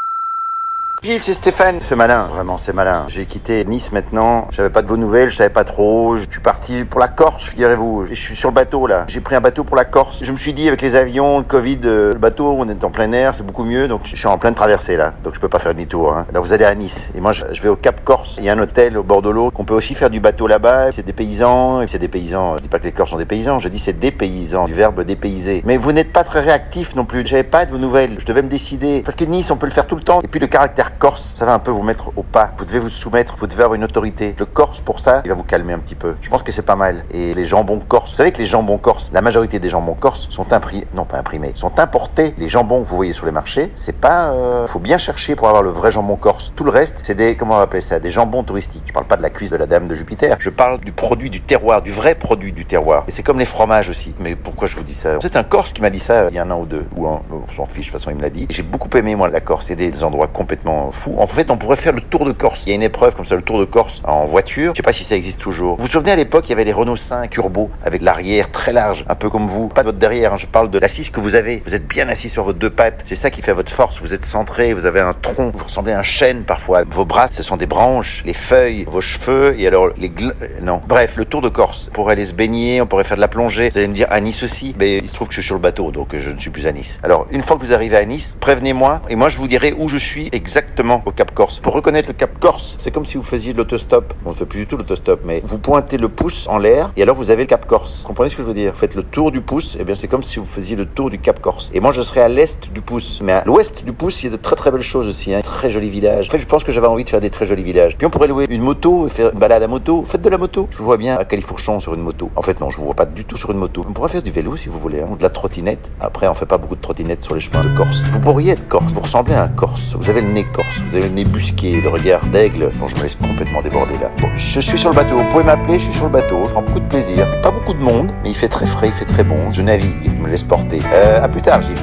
C'est 1.06 1.36
Stéphane. 1.36 1.78
C'est 1.82 1.96
malin, 1.96 2.24
vraiment, 2.24 2.58
c'est 2.58 2.74
malin. 2.74 3.06
J'ai 3.10 3.28
quitté 3.28 3.64
Nice 3.64 3.92
maintenant. 3.92 4.48
J'avais 4.50 4.72
pas 4.72 4.82
de 4.82 4.88
vos 4.88 4.98
nouvelles, 4.98 5.30
je 5.30 5.36
savais 5.36 5.52
pas 5.52 5.64
trop. 5.64 6.18
Je 6.18 6.24
suis 6.28 6.40
parti 6.40 6.84
pour 6.84 7.00
la 7.00 7.08
Corse, 7.08 7.44
figurez-vous. 7.44 8.08
Je 8.10 8.16
suis 8.16 8.36
sur 8.36 8.50
le 8.50 8.56
bateau 8.56 8.88
là. 8.88 9.06
J'ai 9.08 9.20
pris 9.20 9.36
un 9.36 9.42
bateau 9.42 9.64
pour 9.64 9.76
la 9.76 9.86
Corse. 9.86 10.24
Je 10.24 10.32
me 10.32 10.38
suis 10.38 10.52
dit 10.52 10.68
avec 10.68 10.82
les 10.82 10.96
avions, 10.96 11.38
le 11.38 11.44
Covid, 11.44 11.82
euh, 11.86 12.14
le 12.14 12.18
bateau, 12.18 12.56
on 12.58 12.68
est 12.70 12.84
en 12.84 12.90
plein 12.90 13.12
air, 13.12 13.36
c'est 13.36 13.46
beaucoup 13.46 13.66
mieux. 13.66 13.88
Donc 13.88 14.02
je 14.06 14.16
suis 14.16 14.26
en 14.26 14.40
pleine 14.40 14.56
traversée 14.56 14.98
là. 14.98 15.14
Donc 15.24 15.36
je 15.36 15.40
peux 15.40 15.48
pas 15.48 15.60
faire 15.60 15.74
demi-tour. 15.74 16.12
Hein. 16.12 16.26
Là 16.34 16.40
vous 16.40 16.54
allez 16.54 16.66
à 16.66 16.74
Nice. 16.74 17.12
Et 17.14 17.22
moi 17.22 17.34
je 17.34 17.62
vais 17.62 17.70
au 17.70 17.76
Cap 17.76 18.04
Corse. 18.04 18.38
Il 18.40 18.46
y 18.46 18.50
a 18.50 18.54
un 18.54 18.60
hôtel 18.60 18.98
au 18.98 19.04
bord 19.04 19.22
de 19.22 19.30
l'eau 19.30 19.52
qu'on 19.52 19.64
peut 19.64 19.76
aussi 19.76 19.94
faire 19.94 20.10
du 20.10 20.20
bateau 20.20 20.48
là-bas. 20.48 20.92
C'est 20.92 21.06
des 21.06 21.14
paysans. 21.14 21.86
C'est 21.86 22.00
des 22.00 22.08
paysans. 22.08 22.58
Je 22.58 22.64
dis 22.64 22.68
pas 22.68 22.80
que 22.80 22.86
les 22.86 22.92
Corses 22.92 23.12
sont 23.12 23.18
des 23.18 23.26
paysans. 23.26 23.60
Je 23.60 23.70
dis 23.70 23.78
c'est 23.78 24.00
des 24.00 24.12
paysans. 24.12 24.66
Du 24.66 24.74
verbe 24.74 25.04
dépayser. 25.04 25.62
Mais 25.68 25.78
vous 25.78 25.92
n'êtes 25.92 26.12
pas 26.12 26.24
très 26.24 26.40
réactif 26.40 26.96
non 26.96 27.06
plus. 27.06 27.28
J'avais 27.28 27.44
pas 27.44 27.68
de 27.68 27.72
vos 27.72 27.78
nouvelles. 27.78 28.16
Je 28.18 28.26
devais 28.26 28.42
me 28.42 28.50
décider. 28.50 29.04
Parce 29.04 29.16
que 29.16 29.26
Nice, 29.26 29.52
on 29.52 29.58
peut 29.58 29.68
le 29.68 29.72
faire 29.72 29.86
tout 29.86 29.96
le 29.96 30.02
temps. 30.02 30.22
Et 30.24 30.28
puis 30.28 30.40
le 30.40 30.48
caractère 30.48 30.95
corse, 30.98 31.22
ça 31.36 31.46
va 31.46 31.54
un 31.54 31.60
peu 31.60 31.72
vous 31.72 31.84
mettre 31.84 32.12
au 32.16 32.24
pas. 32.24 32.52
Vous 32.58 32.66
devez 32.66 32.80
vous 32.80 32.90
soumettre, 32.90 33.36
vous 33.38 33.48
devez 33.48 33.64
avoir 33.64 33.76
une 33.76 33.84
autorité. 33.84 34.36
Le 34.38 34.46
corse, 34.46 34.82
pour 34.82 35.00
ça, 35.00 35.22
il 35.26 35.30
va 35.30 35.36
vous 35.36 35.44
calmer 35.44 35.74
un 35.74 35.80
petit 35.80 35.96
peu. 35.96 36.16
Je 36.22 36.30
pense 36.30 36.44
que 36.44 36.52
c'est 36.52 36.62
pas 36.62 36.76
mal. 36.76 37.04
Et 37.12 37.34
les 37.34 37.46
jambons 37.46 37.80
corse, 37.80 38.12
vous 38.12 38.18
savez 38.18 38.32
que 38.32 38.40
les 38.40 38.46
jambons 38.46 38.78
corse, 38.78 39.12
la 39.14 39.22
majorité 39.22 39.60
des 39.60 39.70
jambons 39.70 39.94
corse 39.94 40.28
sont 40.32 40.52
imprimés, 40.54 40.88
non 40.94 41.06
pas 41.06 41.18
imprimés, 41.18 41.52
sont 41.56 41.80
importés. 41.80 42.34
Les 42.38 42.50
jambons 42.50 42.82
que 42.82 42.88
vous 42.88 42.96
voyez 42.96 43.14
sur 43.14 43.26
les 43.26 43.32
marchés, 43.32 43.72
c'est 43.76 43.96
pas, 43.96 44.30
euh, 44.32 44.68
faut 44.68 44.80
bien 44.80 44.98
chercher 44.98 45.36
pour 45.36 45.48
avoir 45.48 45.64
le 45.64 45.70
vrai 45.70 45.92
jambon 45.92 46.16
corse. 46.16 46.54
Tout 46.56 46.64
le 46.64 46.72
reste, 46.72 47.00
c'est 47.04 47.16
des, 47.16 47.36
comment 47.36 47.56
on 47.56 47.58
va 47.58 47.64
appeler 47.64 47.82
ça, 47.82 48.00
des 48.00 48.12
jambons 48.12 48.44
touristiques. 48.44 48.84
Je 48.88 48.94
parle 48.94 49.06
pas 49.06 49.18
de 49.18 49.22
la 49.22 49.30
cuisse 49.30 49.52
de 49.52 49.58
la 49.58 49.68
dame 49.68 49.88
de 49.88 49.96
Jupiter. 49.96 50.38
Je 50.40 50.50
parle 50.50 50.80
du 50.80 50.92
produit 50.92 51.30
du 51.30 51.42
terroir, 51.42 51.82
du 51.82 51.92
vrai 51.92 52.16
produit 52.16 52.52
du 52.52 52.66
terroir. 52.66 53.04
Et 53.08 53.12
c'est 53.12 53.24
comme 53.24 53.40
les 53.40 53.46
fromages 53.46 53.90
aussi. 53.90 54.16
Mais 54.20 54.36
pourquoi 54.36 54.68
je 54.68 54.76
vous 54.76 54.84
dis 54.84 54.96
ça? 54.96 55.18
C'est 55.22 55.36
un 55.36 55.44
corse 55.44 55.74
qui 55.74 55.82
m'a 55.82 55.90
dit 55.90 56.00
ça 56.00 56.30
il 56.30 56.36
y 56.36 56.40
a 56.40 56.44
un 56.44 56.52
an 56.52 56.60
ou 56.60 56.66
deux, 56.66 56.86
ou 56.96 57.08
un, 57.08 57.22
on 57.32 57.48
s'en 57.52 57.66
fiche, 57.66 57.88
de 57.88 57.92
toute 57.92 58.00
façon 58.00 58.12
il 58.12 58.18
me 58.18 58.22
l'a 58.22 58.30
dit. 58.30 58.48
J'ai 58.50 58.64
beaucoup 58.64 58.90
aimé 58.98 59.16
moi 59.16 59.30
la 59.30 59.42
Corse. 59.42 59.68
C'est 59.68 59.76
des 59.76 60.04
endroits 60.04 60.28
complètement 60.28 60.85
En 61.18 61.28
fait, 61.28 61.52
on 61.52 61.58
pourrait 61.58 61.78
faire 61.78 61.94
le 61.94 62.02
tour 62.02 62.26
de 62.26 62.32
Corse. 62.32 62.64
Il 62.66 62.70
y 62.70 62.72
a 62.72 62.76
une 62.76 62.84
épreuve 62.84 63.16
comme 63.16 63.26
ça, 63.26 63.36
le 63.36 63.42
tour 63.42 63.60
de 63.60 63.66
Corse 63.66 64.02
en 64.06 64.26
voiture. 64.26 64.74
Je 64.74 64.78
sais 64.78 64.84
pas 64.84 64.94
si 64.94 65.04
ça 65.04 65.16
existe 65.16 65.40
toujours. 65.40 65.78
Vous 65.78 65.84
vous 65.84 65.92
souvenez 65.92 66.12
à 66.12 66.16
l'époque, 66.16 66.48
il 66.48 66.52
y 66.52 66.54
avait 66.54 66.64
les 66.64 66.74
Renault 66.74 66.96
5 66.96 67.30
turbo 67.30 67.70
avec 67.84 68.02
l'arrière 68.02 68.52
très 68.52 68.74
large, 68.74 69.06
un 69.08 69.16
peu 69.16 69.30
comme 69.30 69.48
vous. 69.48 69.68
Pas 69.68 69.82
de 69.82 69.88
votre 69.88 69.98
derrière, 69.98 70.34
hein, 70.34 70.38
je 70.38 70.48
parle 70.48 70.70
de 70.70 70.80
l'assise 70.80 71.10
que 71.10 71.20
vous 71.20 71.36
avez. 71.36 71.62
Vous 71.66 71.76
êtes 71.76 71.88
bien 71.88 72.08
assis 72.10 72.30
sur 72.30 72.44
vos 72.44 72.54
deux 72.54 72.70
pattes. 72.70 73.04
C'est 73.06 73.16
ça 73.16 73.30
qui 73.30 73.42
fait 73.42 73.54
votre 73.54 73.72
force. 73.72 74.00
Vous 74.02 74.14
êtes 74.14 74.26
centré, 74.26 74.74
vous 74.74 74.86
avez 74.86 75.00
un 75.00 75.14
tronc. 75.14 75.52
Vous 75.56 75.64
ressemblez 75.64 75.94
à 75.94 76.00
un 76.00 76.04
chêne 76.04 76.44
parfois. 76.44 76.84
Vos 76.90 77.06
bras, 77.06 77.28
ce 77.32 77.44
sont 77.44 77.58
des 77.58 77.66
branches, 77.66 78.24
les 78.26 78.34
feuilles, 78.34 78.86
vos 78.88 79.02
cheveux 79.02 79.60
et 79.60 79.68
alors 79.68 79.90
les 79.98 80.10
gl... 80.10 80.34
Non. 80.62 80.82
Bref, 80.88 81.18
le 81.18 81.26
tour 81.26 81.42
de 81.42 81.50
Corse. 81.50 81.90
Pour 81.94 82.10
aller 82.10 82.26
se 82.26 82.34
baigner, 82.34 82.82
on 82.82 82.88
pourrait 82.88 83.04
faire 83.04 83.18
de 83.18 83.22
la 83.22 83.28
plongée. 83.28 83.70
Vous 83.70 83.78
allez 83.78 83.88
me 83.88 83.94
dire 83.94 84.08
à 84.10 84.20
Nice 84.20 84.44
aussi. 84.44 84.76
Mais 84.80 84.98
il 84.98 85.10
se 85.10 85.14
trouve 85.14 85.28
que 85.28 85.34
je 85.34 85.42
suis 85.42 85.48
sur 85.48 85.56
le 85.56 85.62
bateau, 85.62 85.92
donc 85.92 86.14
euh, 86.14 86.20
je 86.20 86.32
ne 86.32 86.40
suis 86.40 86.50
plus 86.50 86.68
à 86.68 86.72
Nice. 86.72 87.00
Alors, 87.04 87.28
une 87.32 87.42
fois 87.42 87.58
que 87.58 87.64
vous 87.64 87.74
arrivez 87.74 87.98
à 87.98 88.06
Nice, 88.06 88.36
prévenez-moi 88.40 89.02
et 89.10 89.16
moi 89.16 89.30
je 89.30 89.38
vous 89.38 89.48
dirai 89.48 89.74
où 89.78 89.90
je 89.90 89.98
suis 89.98 90.30
exactement 90.32 90.65
au 91.06 91.12
Cap 91.12 91.34
Corse. 91.34 91.60
Pour 91.60 91.74
reconnaître 91.74 92.08
le 92.08 92.14
Cap 92.14 92.40
Corse, 92.40 92.76
c'est 92.78 92.92
comme 92.92 93.06
si 93.06 93.18
vous 93.18 93.24
faisiez 93.24 93.54
l'autostop. 93.54 94.14
On 94.26 94.30
ne 94.30 94.36
fait 94.36 94.46
plus 94.46 94.60
du 94.60 94.68
tout 94.68 94.78
l'autostop, 94.78 95.22
mais 95.26 95.42
vous 95.46 95.58
pointez 95.58 95.98
le 95.98 96.10
pouce 96.10 96.48
en 96.48 96.58
l'air 96.58 96.92
et 96.96 97.02
alors 97.02 97.16
vous 97.16 97.32
avez 97.32 97.44
le 97.44 97.48
Cap 97.48 97.66
Corse. 97.66 98.02
Vous 98.02 98.10
comprenez 98.10 98.30
ce 98.30 98.36
que 98.36 98.44
je 98.44 98.48
veux 98.48 98.54
dire? 98.54 98.74
Vous 98.74 98.80
faites 98.80 98.96
le 98.96 99.04
tour 99.04 99.32
du 99.32 99.42
pouce, 99.42 99.78
et 99.80 99.84
bien 99.84 99.96
c'est 99.96 100.08
comme 100.08 100.24
si 100.24 100.40
vous 100.40 100.46
faisiez 100.46 100.76
le 100.76 100.86
tour 100.86 101.10
du 101.10 101.20
Cap 101.20 101.40
Corse. 101.40 101.72
Et 101.74 101.80
moi 101.80 101.92
je 101.92 102.02
serai 102.02 102.22
à 102.22 102.28
l'est 102.28 102.72
du 102.72 102.82
pouce, 102.82 103.20
mais 103.24 103.32
à 103.32 103.44
l'ouest 103.46 103.84
du 103.84 103.94
pouce, 103.94 104.24
il 104.24 104.28
y 104.28 104.30
a 104.30 104.32
de 104.32 104.42
très 104.42 104.56
très 104.56 104.72
belles 104.72 104.82
choses 104.82 105.08
aussi, 105.08 105.34
un 105.34 105.42
très 105.42 105.70
joli 105.70 105.90
village. 105.90 106.28
En 106.28 106.32
fait, 106.32 106.40
je 106.40 106.46
pense 106.46 106.64
que 106.64 106.72
j'avais 106.72 106.88
envie 106.88 107.04
de 107.04 107.10
faire 107.10 107.22
des 107.22 107.30
très 107.30 107.46
jolis 107.46 107.64
villages. 107.64 107.98
Puis 107.98 108.06
on 108.06 108.10
pourrait 108.10 108.28
louer 108.28 108.46
une 108.50 108.62
moto 108.62 109.08
et 109.08 109.10
faire 109.10 109.32
une 109.34 109.40
balade 109.40 109.64
à 109.64 109.68
moto. 109.68 110.04
Faites 110.04 110.22
de 110.22 110.30
la 110.30 110.38
moto. 110.38 110.68
Je 110.72 110.78
vous 110.78 110.86
vois 110.86 110.98
bien 110.98 111.18
à 111.18 111.26
Califourchon 111.26 111.80
sur 111.80 111.94
une 111.94 112.02
moto. 112.02 112.32
En 112.36 112.42
fait, 112.42 112.60
non, 112.60 112.70
je 112.70 112.78
vous 112.78 112.86
vois 112.86 112.96
pas 112.96 113.06
du 113.06 113.26
tout 113.26 113.38
sur 113.38 113.52
une 113.52 113.58
moto. 113.58 113.86
On 113.88 113.94
pourrait 113.94 114.10
faire 114.10 114.24
du 114.24 114.32
vélo 114.32 114.56
si 114.58 114.70
vous 114.70 114.80
voulez, 114.80 115.02
hein, 115.02 115.08
ou 115.10 115.16
de 115.16 115.24
la 115.24 115.30
trottinette. 115.30 115.92
Après, 116.00 116.28
on 116.28 116.34
fait 116.34 116.46
pas 116.46 116.58
beaucoup 116.58 116.76
de 116.76 116.82
trottinettes 116.82 117.24
sur 117.24 117.36
les 117.36 117.40
chemins 117.40 117.64
de 117.64 117.76
Corse. 117.76 118.04
Vous 118.12 118.20
pourriez 118.20 118.54
être 118.54 118.68
Corse. 118.68 118.94
Vous 118.94 119.02
ressemblez 119.02 119.34
à 119.34 119.44
un 119.44 119.48
Corse. 119.48 119.96
Vous 119.98 120.10
avez 120.10 120.22
le 120.22 120.28
nez 120.28 120.46
Vous 120.88 120.96
avez 120.96 121.10
le 121.10 121.14
nez 121.14 121.26
busqué, 121.26 121.82
le 121.82 121.90
regard 121.90 122.26
d'aigle. 122.28 122.72
Bon, 122.76 122.88
je 122.88 122.96
me 122.96 123.04
laisse 123.04 123.16
complètement 123.16 123.62
déborder 123.62 123.98
là. 123.98 124.12
Bon, 124.20 124.30
je 124.36 124.60
suis 124.60 124.78
sur 124.78 124.90
le 124.90 124.96
bateau. 124.96 125.18
Vous 125.18 125.30
pouvez 125.30 125.44
m'appeler. 125.44 125.78
Je 125.80 125.86
suis 125.86 125.94
sur 125.94 126.06
le 126.06 126.12
bateau. 126.12 126.44
Je 126.46 126.52
prends 126.52 126.62
beaucoup 126.62 126.80
de 126.80 126.88
plaisir. 126.88 127.28
Pas 127.42 127.52
beaucoup 127.52 127.74
de 127.74 127.82
monde, 127.82 128.12
mais 128.24 128.30
il 128.30 128.36
fait 128.36 128.48
très 128.48 128.66
frais, 128.66 128.88
il 128.88 128.94
fait 128.94 129.06
très 129.06 129.24
bon. 129.24 129.52
Je 129.52 129.62
navigue. 129.62 129.96
Je 130.04 130.12
me 130.12 130.28
laisse 130.28 130.44
porter. 130.44 130.80
Euh, 130.94 131.24
à 131.24 131.28
plus 131.28 131.42
tard, 131.42 131.62
Gilles. 131.62 131.76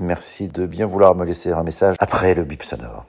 Merci 0.00 0.48
de 0.48 0.66
bien 0.66 0.86
vouloir 0.86 1.14
me 1.14 1.24
laisser 1.24 1.52
un 1.52 1.62
message 1.62 1.96
après 1.98 2.34
le 2.34 2.44
bip 2.44 2.62
sonore. 2.62 3.06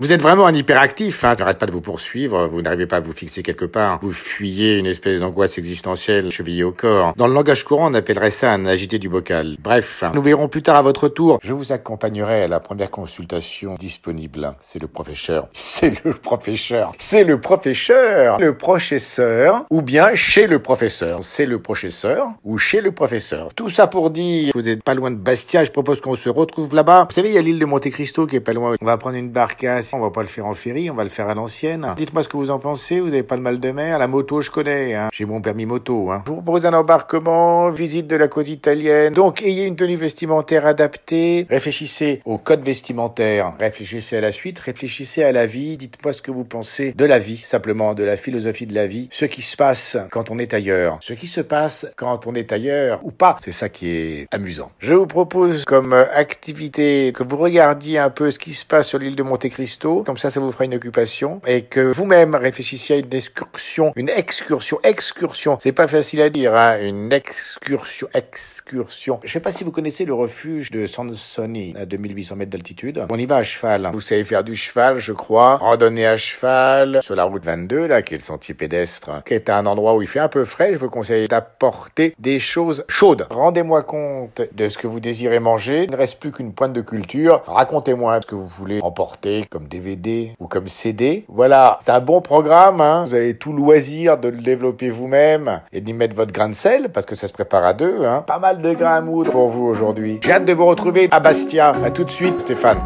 Vous 0.00 0.12
êtes 0.12 0.22
vraiment 0.22 0.46
un 0.46 0.54
hyperactif, 0.54 1.24
hein. 1.24 1.34
J'arrête 1.38 1.58
pas 1.58 1.66
de 1.66 1.72
vous 1.72 1.82
poursuivre, 1.82 2.46
vous 2.46 2.62
n'arrivez 2.62 2.86
pas 2.86 2.96
à 2.96 3.00
vous 3.00 3.12
fixer 3.12 3.42
quelque 3.42 3.66
part. 3.66 3.98
Vous 4.00 4.12
fuyez 4.12 4.78
une 4.78 4.86
espèce 4.86 5.20
d'angoisse 5.20 5.58
existentielle 5.58 6.30
chevillée 6.30 6.64
au 6.64 6.72
corps. 6.72 7.12
Dans 7.18 7.26
le 7.26 7.34
langage 7.34 7.64
courant, 7.64 7.90
on 7.90 7.92
appellerait 7.92 8.30
ça 8.30 8.50
un 8.50 8.64
agité 8.64 8.98
du 8.98 9.10
bocal. 9.10 9.56
Bref, 9.60 10.02
nous 10.14 10.22
verrons 10.22 10.48
plus 10.48 10.62
tard 10.62 10.76
à 10.76 10.80
votre 10.80 11.08
tour. 11.08 11.38
Je 11.42 11.52
vous 11.52 11.72
accompagnerai 11.72 12.44
à 12.44 12.48
la 12.48 12.60
première 12.60 12.90
consultation 12.90 13.74
disponible. 13.74 14.54
C'est 14.62 14.80
le 14.80 14.88
professeur. 14.88 15.48
C'est 15.52 16.02
le 16.02 16.14
professeur. 16.14 16.92
C'est 16.96 17.24
le 17.24 17.38
professeur. 17.38 18.40
Le 18.40 18.56
professeur. 18.56 19.66
Ou 19.68 19.82
bien 19.82 20.14
chez 20.14 20.46
le 20.46 20.62
professeur. 20.62 21.18
C'est 21.22 21.44
le 21.44 21.60
professeur 21.60 22.28
ou 22.42 22.56
chez 22.56 22.80
le 22.80 22.92
professeur. 22.92 23.48
Tout 23.54 23.68
ça 23.68 23.86
pour 23.86 24.08
dire, 24.08 24.52
vous 24.54 24.62
n'êtes 24.62 24.82
pas 24.82 24.94
loin 24.94 25.10
de 25.10 25.16
Bastia, 25.16 25.62
je 25.62 25.70
propose 25.70 26.00
qu'on 26.00 26.16
se 26.16 26.30
retrouve 26.30 26.74
là-bas. 26.74 27.06
Vous 27.06 27.14
savez, 27.14 27.28
il 27.28 27.34
y 27.34 27.38
a 27.38 27.42
l'île 27.42 27.58
de 27.58 27.66
Monte 27.66 27.90
Cristo 27.90 28.26
qui 28.26 28.36
est 28.36 28.40
pas 28.40 28.54
loin. 28.54 28.76
On 28.80 28.86
va 28.86 28.96
prendre 28.96 29.16
une 29.16 29.28
barcasse 29.28 29.89
on 29.92 30.00
va 30.00 30.10
pas 30.10 30.22
le 30.22 30.28
faire 30.28 30.46
en 30.46 30.54
ferry, 30.54 30.90
on 30.90 30.94
va 30.94 31.04
le 31.04 31.10
faire 31.10 31.28
à 31.28 31.34
l'ancienne. 31.34 31.94
Dites-moi 31.96 32.22
ce 32.22 32.28
que 32.28 32.36
vous 32.36 32.50
en 32.50 32.58
pensez, 32.58 33.00
vous 33.00 33.08
avez 33.08 33.22
pas 33.22 33.36
le 33.36 33.42
mal 33.42 33.60
de 33.60 33.70
mer. 33.70 33.98
La 33.98 34.06
moto, 34.06 34.40
je 34.40 34.50
connais, 34.50 34.94
hein. 34.94 35.08
J'ai 35.12 35.24
mon 35.24 35.40
permis 35.40 35.66
moto, 35.66 36.10
hein. 36.10 36.22
Je 36.26 36.30
vous 36.30 36.42
propose 36.42 36.66
un 36.66 36.74
embarquement, 36.74 37.70
visite 37.70 38.06
de 38.06 38.16
la 38.16 38.28
côte 38.28 38.48
italienne. 38.48 39.12
Donc, 39.12 39.42
ayez 39.42 39.66
une 39.66 39.76
tenue 39.76 39.96
vestimentaire 39.96 40.66
adaptée. 40.66 41.46
Réfléchissez 41.48 42.22
au 42.24 42.38
code 42.38 42.62
vestimentaire. 42.62 43.54
Réfléchissez 43.58 44.16
à 44.16 44.20
la 44.20 44.32
suite. 44.32 44.58
Réfléchissez 44.58 45.22
à 45.22 45.32
la 45.32 45.46
vie. 45.46 45.76
Dites-moi 45.76 46.12
ce 46.12 46.22
que 46.22 46.30
vous 46.30 46.44
pensez 46.44 46.92
de 46.92 47.04
la 47.04 47.18
vie, 47.18 47.38
simplement, 47.38 47.94
de 47.94 48.04
la 48.04 48.16
philosophie 48.16 48.66
de 48.66 48.74
la 48.74 48.86
vie. 48.86 49.08
Ce 49.10 49.24
qui 49.24 49.42
se 49.42 49.56
passe 49.56 49.96
quand 50.10 50.30
on 50.30 50.38
est 50.38 50.54
ailleurs. 50.54 50.98
Ce 51.00 51.12
qui 51.12 51.26
se 51.26 51.40
passe 51.40 51.86
quand 51.96 52.26
on 52.26 52.34
est 52.34 52.52
ailleurs 52.52 53.00
ou 53.02 53.10
pas. 53.10 53.36
C'est 53.40 53.52
ça 53.52 53.68
qui 53.68 53.88
est 53.88 54.26
amusant. 54.30 54.70
Je 54.78 54.94
vous 54.94 55.06
propose 55.06 55.64
comme 55.64 55.92
activité 55.92 57.12
que 57.14 57.22
vous 57.22 57.36
regardiez 57.36 57.98
un 57.98 58.10
peu 58.10 58.30
ce 58.30 58.38
qui 58.38 58.54
se 58.54 58.64
passe 58.64 58.88
sur 58.88 58.98
l'île 58.98 59.16
de 59.16 59.22
Monte 59.22 59.48
Cristo 59.48 59.79
comme 59.80 60.16
ça, 60.16 60.30
ça 60.30 60.40
vous 60.40 60.52
fera 60.52 60.64
une 60.64 60.74
occupation, 60.74 61.40
et 61.46 61.62
que 61.62 61.92
vous-même 61.92 62.34
réfléchissiez 62.34 62.96
à 62.96 62.98
une 62.98 63.14
excursion, 63.14 63.92
une 63.96 64.08
excursion, 64.08 64.78
excursion. 64.82 65.58
C'est 65.60 65.72
pas 65.72 65.88
facile 65.88 66.20
à 66.20 66.30
dire, 66.30 66.54
hein, 66.54 66.78
une 66.82 67.12
excursion, 67.12 68.08
excursion. 68.14 69.20
Je 69.24 69.32
sais 69.32 69.40
pas 69.40 69.52
si 69.52 69.64
vous 69.64 69.72
connaissez 69.72 70.04
le 70.04 70.14
refuge 70.14 70.70
de 70.70 70.86
Sansoni, 70.86 71.74
à 71.78 71.86
2800 71.86 72.36
mètres 72.36 72.50
d'altitude. 72.50 73.04
On 73.10 73.18
y 73.18 73.26
va 73.26 73.36
à 73.36 73.42
cheval. 73.42 73.90
Vous 73.92 74.00
savez 74.00 74.24
faire 74.24 74.44
du 74.44 74.54
cheval, 74.54 74.98
je 74.98 75.12
crois. 75.12 75.56
Randonner 75.56 76.06
à 76.06 76.16
cheval 76.16 77.00
sur 77.02 77.16
la 77.16 77.24
route 77.24 77.44
22, 77.44 77.86
là, 77.86 78.02
qui 78.02 78.14
est 78.14 78.18
le 78.18 78.22
sentier 78.22 78.54
pédestre, 78.54 79.24
qui 79.24 79.34
est 79.34 79.50
un 79.50 79.66
endroit 79.66 79.94
où 79.96 80.02
il 80.02 80.08
fait 80.08 80.20
un 80.20 80.28
peu 80.28 80.44
frais. 80.44 80.72
Je 80.72 80.78
vous 80.78 80.90
conseille 80.90 81.26
d'apporter 81.26 82.14
des 82.18 82.38
choses 82.38 82.84
chaudes. 82.88 83.26
Rendez-moi 83.30 83.82
compte 83.82 84.42
de 84.52 84.68
ce 84.68 84.78
que 84.78 84.86
vous 84.86 85.00
désirez 85.00 85.40
manger. 85.40 85.84
Il 85.84 85.90
ne 85.90 85.96
reste 85.96 86.20
plus 86.20 86.32
qu'une 86.32 86.52
pointe 86.52 86.72
de 86.72 86.82
culture. 86.82 87.42
Racontez-moi 87.46 88.20
ce 88.22 88.26
que 88.26 88.34
vous 88.34 88.48
voulez 88.48 88.80
emporter 88.82 89.46
comme 89.60 89.68
DVD 89.68 90.32
ou 90.38 90.46
comme 90.46 90.68
CD. 90.68 91.24
Voilà, 91.28 91.78
c'est 91.84 91.90
un 91.90 92.00
bon 92.00 92.22
programme. 92.22 92.80
Hein. 92.80 93.04
Vous 93.06 93.14
avez 93.14 93.36
tout 93.36 93.52
loisir 93.52 94.16
de 94.16 94.28
le 94.28 94.38
développer 94.38 94.90
vous-même 94.90 95.60
et 95.72 95.82
d'y 95.82 95.92
mettre 95.92 96.14
votre 96.14 96.32
grain 96.32 96.48
de 96.48 96.54
sel 96.54 96.90
parce 96.90 97.04
que 97.04 97.14
ça 97.14 97.28
se 97.28 97.32
prépare 97.32 97.64
à 97.64 97.74
deux. 97.74 98.04
Hein. 98.04 98.24
Pas 98.26 98.38
mal 98.38 98.62
de 98.62 98.72
grains 98.72 98.96
à 98.96 99.00
moudre 99.02 99.30
pour 99.30 99.48
vous 99.48 99.66
aujourd'hui. 99.66 100.18
J'ai 100.22 100.32
hâte 100.32 100.46
de 100.46 100.52
vous 100.54 100.66
retrouver 100.66 101.08
à 101.10 101.20
Bastia. 101.20 101.74
À 101.84 101.90
tout 101.90 102.04
de 102.04 102.10
suite, 102.10 102.40
Stéphane. 102.40 102.78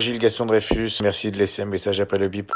Gilles 0.00 0.18
Gaston 0.18 0.46
Dreyfus, 0.46 0.90
merci 1.02 1.30
de 1.30 1.38
laisser 1.38 1.62
un 1.62 1.66
message 1.66 2.00
après 2.00 2.18
le 2.18 2.28
bip. 2.28 2.50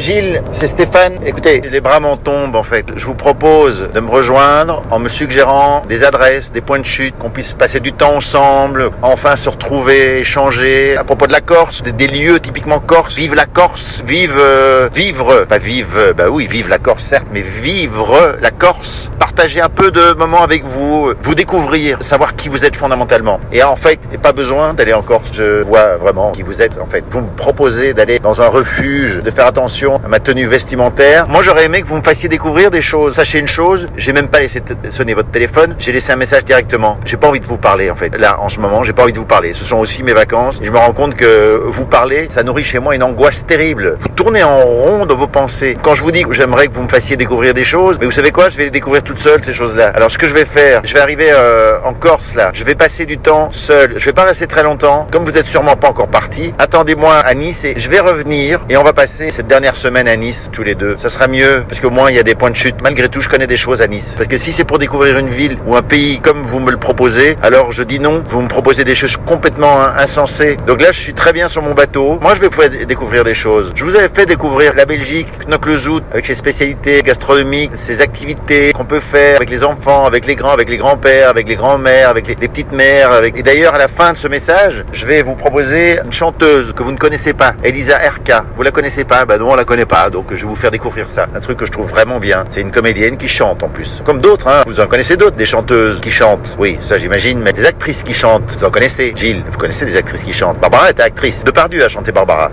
Gilles, 0.00 0.42
c'est 0.52 0.68
Stéphane. 0.68 1.18
Écoutez, 1.24 1.60
les 1.60 1.80
bras 1.80 1.98
m'en 1.98 2.16
tombent 2.16 2.54
en 2.54 2.62
fait. 2.62 2.86
Je 2.96 3.04
vous 3.04 3.14
propose 3.14 3.88
de 3.92 4.00
me 4.00 4.08
rejoindre 4.08 4.82
en 4.90 4.98
me 4.98 5.08
suggérant 5.08 5.82
des 5.88 6.04
adresses, 6.04 6.52
des 6.52 6.60
points 6.60 6.78
de 6.78 6.84
chute, 6.84 7.16
qu'on 7.18 7.30
puisse 7.30 7.54
passer 7.54 7.80
du 7.80 7.92
temps 7.92 8.14
ensemble, 8.14 8.90
enfin 9.02 9.36
se 9.36 9.48
retrouver, 9.48 10.20
échanger. 10.20 10.96
À 10.96 11.04
propos 11.04 11.26
de 11.26 11.32
la 11.32 11.40
Corse, 11.40 11.82
des, 11.82 12.06
lieux 12.06 12.38
typiquement 12.38 12.78
corse. 12.78 13.16
Vive 13.16 13.34
la 13.34 13.46
Corse, 13.46 14.02
vive, 14.06 14.36
euh, 14.38 14.88
vivre, 14.94 15.44
pas 15.48 15.58
vive, 15.58 16.14
bah 16.16 16.30
oui, 16.30 16.46
vive 16.48 16.68
la 16.68 16.78
Corse 16.78 17.04
certes, 17.04 17.28
mais 17.32 17.42
vivre 17.42 18.36
la 18.40 18.50
Corse. 18.50 19.10
Partager 19.18 19.60
un 19.60 19.68
peu 19.68 19.90
de 19.90 20.14
moments 20.14 20.42
avec 20.42 20.64
vous, 20.64 21.12
vous 21.22 21.34
découvrir, 21.34 21.98
savoir 22.02 22.36
qui 22.36 22.48
vous 22.48 22.64
êtes 22.64 22.76
fondamentalement. 22.76 23.40
Et 23.52 23.62
en 23.62 23.76
fait, 23.76 23.98
pas 24.22 24.32
besoin 24.32 24.74
d'aller 24.74 24.94
en 24.94 25.02
Corse. 25.02 25.30
Je 25.32 25.62
vois 25.62 25.96
vraiment 25.96 26.30
qui 26.32 26.42
vous 26.42 26.62
êtes 26.62 26.78
en 26.78 26.86
fait. 26.86 27.04
Vous 27.10 27.20
me 27.20 27.30
proposez 27.36 27.94
d'aller 27.94 28.18
dans 28.20 28.40
un 28.40 28.48
refuge, 28.48 29.18
de 29.18 29.30
faire 29.30 29.46
attention 29.46 29.87
à 29.96 30.08
ma 30.08 30.20
tenue 30.20 30.46
vestimentaire. 30.46 31.26
Moi, 31.28 31.42
j'aurais 31.42 31.64
aimé 31.64 31.82
que 31.82 31.86
vous 31.86 31.96
me 31.96 32.02
fassiez 32.02 32.28
découvrir 32.28 32.70
des 32.70 32.82
choses. 32.82 33.14
Sachez 33.16 33.38
une 33.38 33.48
chose, 33.48 33.86
j'ai 33.96 34.12
même 34.12 34.28
pas 34.28 34.40
laissé 34.40 34.62
sonner 34.90 35.14
votre 35.14 35.30
téléphone, 35.30 35.74
j'ai 35.78 35.92
laissé 35.92 36.12
un 36.12 36.16
message 36.16 36.44
directement. 36.44 36.98
J'ai 37.04 37.16
pas 37.16 37.28
envie 37.28 37.40
de 37.40 37.46
vous 37.46 37.58
parler 37.58 37.90
en 37.90 37.96
fait. 37.96 38.16
Là, 38.16 38.40
en 38.40 38.48
ce 38.48 38.60
moment, 38.60 38.84
j'ai 38.84 38.92
pas 38.92 39.02
envie 39.02 39.12
de 39.12 39.18
vous 39.18 39.26
parler. 39.26 39.54
Ce 39.54 39.64
sont 39.64 39.78
aussi 39.78 40.02
mes 40.02 40.12
vacances. 40.12 40.60
Et 40.62 40.66
je 40.66 40.72
me 40.72 40.78
rends 40.78 40.92
compte 40.92 41.14
que 41.14 41.62
vous 41.64 41.86
parler, 41.86 42.26
ça 42.30 42.42
nourrit 42.42 42.64
chez 42.64 42.78
moi 42.78 42.94
une 42.94 43.02
angoisse 43.02 43.46
terrible. 43.46 43.96
Vous 44.00 44.08
tournez 44.08 44.42
en 44.42 44.62
rond 44.62 45.06
dans 45.06 45.14
vos 45.14 45.26
pensées. 45.26 45.76
Quand 45.82 45.94
je 45.94 46.02
vous 46.02 46.12
dis 46.12 46.22
que 46.22 46.32
j'aimerais 46.32 46.68
que 46.68 46.74
vous 46.74 46.82
me 46.82 46.88
fassiez 46.88 47.16
découvrir 47.16 47.54
des 47.54 47.64
choses, 47.64 47.96
mais 48.00 48.06
vous 48.06 48.12
savez 48.12 48.30
quoi, 48.30 48.48
je 48.48 48.56
vais 48.56 48.64
les 48.64 48.70
découvrir 48.70 49.02
toute 49.02 49.18
seule 49.18 49.42
ces 49.42 49.54
choses-là. 49.54 49.92
Alors 49.94 50.10
ce 50.10 50.18
que 50.18 50.26
je 50.26 50.34
vais 50.34 50.44
faire, 50.44 50.82
je 50.84 50.94
vais 50.94 51.00
arriver 51.00 51.30
euh, 51.30 51.78
en 51.84 51.94
Corse 51.94 52.34
là, 52.34 52.50
je 52.52 52.64
vais 52.64 52.74
passer 52.74 53.06
du 53.06 53.18
temps 53.18 53.48
seul. 53.52 53.94
Je 53.96 54.04
vais 54.04 54.12
pas 54.12 54.24
rester 54.24 54.46
très 54.46 54.62
longtemps. 54.62 55.06
Comme 55.10 55.24
vous 55.24 55.36
êtes 55.36 55.46
sûrement 55.46 55.76
pas 55.76 55.88
encore 55.88 56.08
parti, 56.08 56.54
attendez-moi 56.58 57.16
à 57.16 57.34
Nice 57.34 57.64
et 57.64 57.74
je 57.76 57.88
vais 57.88 58.00
revenir 58.00 58.60
et 58.68 58.76
on 58.76 58.84
va 58.84 58.92
passer 58.92 59.30
cette 59.30 59.46
dernière 59.46 59.76
semaine 59.78 60.08
à 60.08 60.16
Nice 60.16 60.50
tous 60.52 60.62
les 60.62 60.74
deux. 60.74 60.96
Ça 60.96 61.08
sera 61.08 61.28
mieux 61.28 61.64
parce 61.68 61.80
qu'au 61.80 61.90
moins 61.90 62.10
il 62.10 62.16
y 62.16 62.18
a 62.18 62.22
des 62.22 62.34
points 62.34 62.50
de 62.50 62.56
chute. 62.56 62.76
Malgré 62.82 63.08
tout, 63.08 63.20
je 63.20 63.28
connais 63.28 63.46
des 63.46 63.56
choses 63.56 63.80
à 63.80 63.86
Nice. 63.86 64.14
Parce 64.16 64.28
que 64.28 64.36
si 64.36 64.52
c'est 64.52 64.64
pour 64.64 64.78
découvrir 64.78 65.18
une 65.18 65.28
ville 65.28 65.56
ou 65.66 65.76
un 65.76 65.82
pays 65.82 66.20
comme 66.20 66.42
vous 66.42 66.58
me 66.58 66.70
le 66.70 66.76
proposez, 66.76 67.36
alors 67.42 67.72
je 67.72 67.82
dis 67.82 68.00
non. 68.00 68.22
Vous 68.28 68.42
me 68.42 68.48
proposez 68.48 68.84
des 68.84 68.94
choses 68.94 69.16
complètement 69.24 69.80
hein, 69.80 69.94
insensées. 69.98 70.56
Donc 70.66 70.82
là, 70.82 70.92
je 70.92 70.98
suis 70.98 71.14
très 71.14 71.32
bien 71.32 71.48
sur 71.48 71.62
mon 71.62 71.74
bateau. 71.74 72.18
Moi, 72.20 72.34
je 72.34 72.40
vais 72.40 72.48
vous 72.48 72.60
faire 72.60 72.70
découvrir 72.86 73.24
des 73.24 73.34
choses. 73.34 73.72
Je 73.74 73.84
vous 73.84 73.94
avais 73.96 74.08
fait 74.08 74.26
découvrir 74.26 74.74
la 74.74 74.84
Belgique, 74.84 75.28
Knock-le-Zout, 75.46 76.02
avec 76.12 76.26
ses 76.26 76.34
spécialités 76.34 77.02
gastronomiques, 77.02 77.70
ses 77.74 78.00
activités 78.00 78.72
qu'on 78.72 78.84
peut 78.84 79.00
faire 79.00 79.36
avec 79.36 79.50
les 79.50 79.62
enfants, 79.62 80.06
avec 80.06 80.26
les 80.26 80.34
grands, 80.34 80.50
avec 80.50 80.68
les 80.68 80.76
grands-pères, 80.76 81.28
avec 81.30 81.48
les 81.48 81.56
grands-mères, 81.56 82.08
avec 82.08 82.26
les, 82.26 82.34
petites 82.34 82.72
mères. 82.72 83.22
Et 83.24 83.42
d'ailleurs, 83.42 83.74
à 83.74 83.78
la 83.78 83.88
fin 83.88 84.12
de 84.12 84.16
ce 84.16 84.26
message, 84.26 84.84
je 84.92 85.06
vais 85.06 85.22
vous 85.22 85.34
proposer 85.36 85.98
une 86.04 86.12
chanteuse 86.12 86.72
que 86.72 86.82
vous 86.82 86.92
ne 86.92 86.96
connaissez 86.96 87.32
pas, 87.32 87.54
Elisa 87.62 87.98
RK. 87.98 88.44
Vous 88.56 88.62
la 88.62 88.70
connaissez 88.70 89.04
pas? 89.04 89.24
Bah 89.24 89.38
non, 89.38 89.52
on 89.52 89.54
la 89.54 89.64
connaît 89.68 89.86
pas. 89.86 90.08
Donc 90.10 90.26
je 90.30 90.36
vais 90.36 90.46
vous 90.46 90.56
faire 90.56 90.70
découvrir 90.70 91.08
ça. 91.08 91.26
Un 91.34 91.40
truc 91.40 91.58
que 91.58 91.66
je 91.66 91.70
trouve 91.70 91.88
vraiment 91.88 92.18
bien. 92.18 92.44
C'est 92.48 92.62
une 92.62 92.70
comédienne 92.70 93.16
qui 93.18 93.28
chante 93.28 93.62
en 93.62 93.68
plus. 93.68 94.00
Comme 94.04 94.20
d'autres, 94.20 94.48
hein. 94.48 94.62
Vous 94.66 94.80
en 94.80 94.86
connaissez 94.86 95.16
d'autres, 95.16 95.36
des 95.36 95.46
chanteuses 95.46 96.00
qui 96.00 96.10
chantent. 96.10 96.56
Oui, 96.58 96.78
ça 96.80 96.96
j'imagine, 96.98 97.40
mais 97.40 97.52
des 97.52 97.66
actrices 97.66 98.02
qui 98.02 98.14
chantent. 98.14 98.50
Vous 98.58 98.64
en 98.64 98.70
connaissez 98.70 99.12
Gilles, 99.14 99.44
vous 99.50 99.58
connaissez 99.58 99.84
des 99.84 99.96
actrices 99.96 100.22
qui 100.22 100.32
chantent. 100.32 100.58
Barbara 100.58 100.90
était 100.90 101.02
actrice. 101.02 101.44
Depardieu 101.44 101.84
a 101.84 101.88
chanté 101.88 102.12
Barbara. 102.12 102.50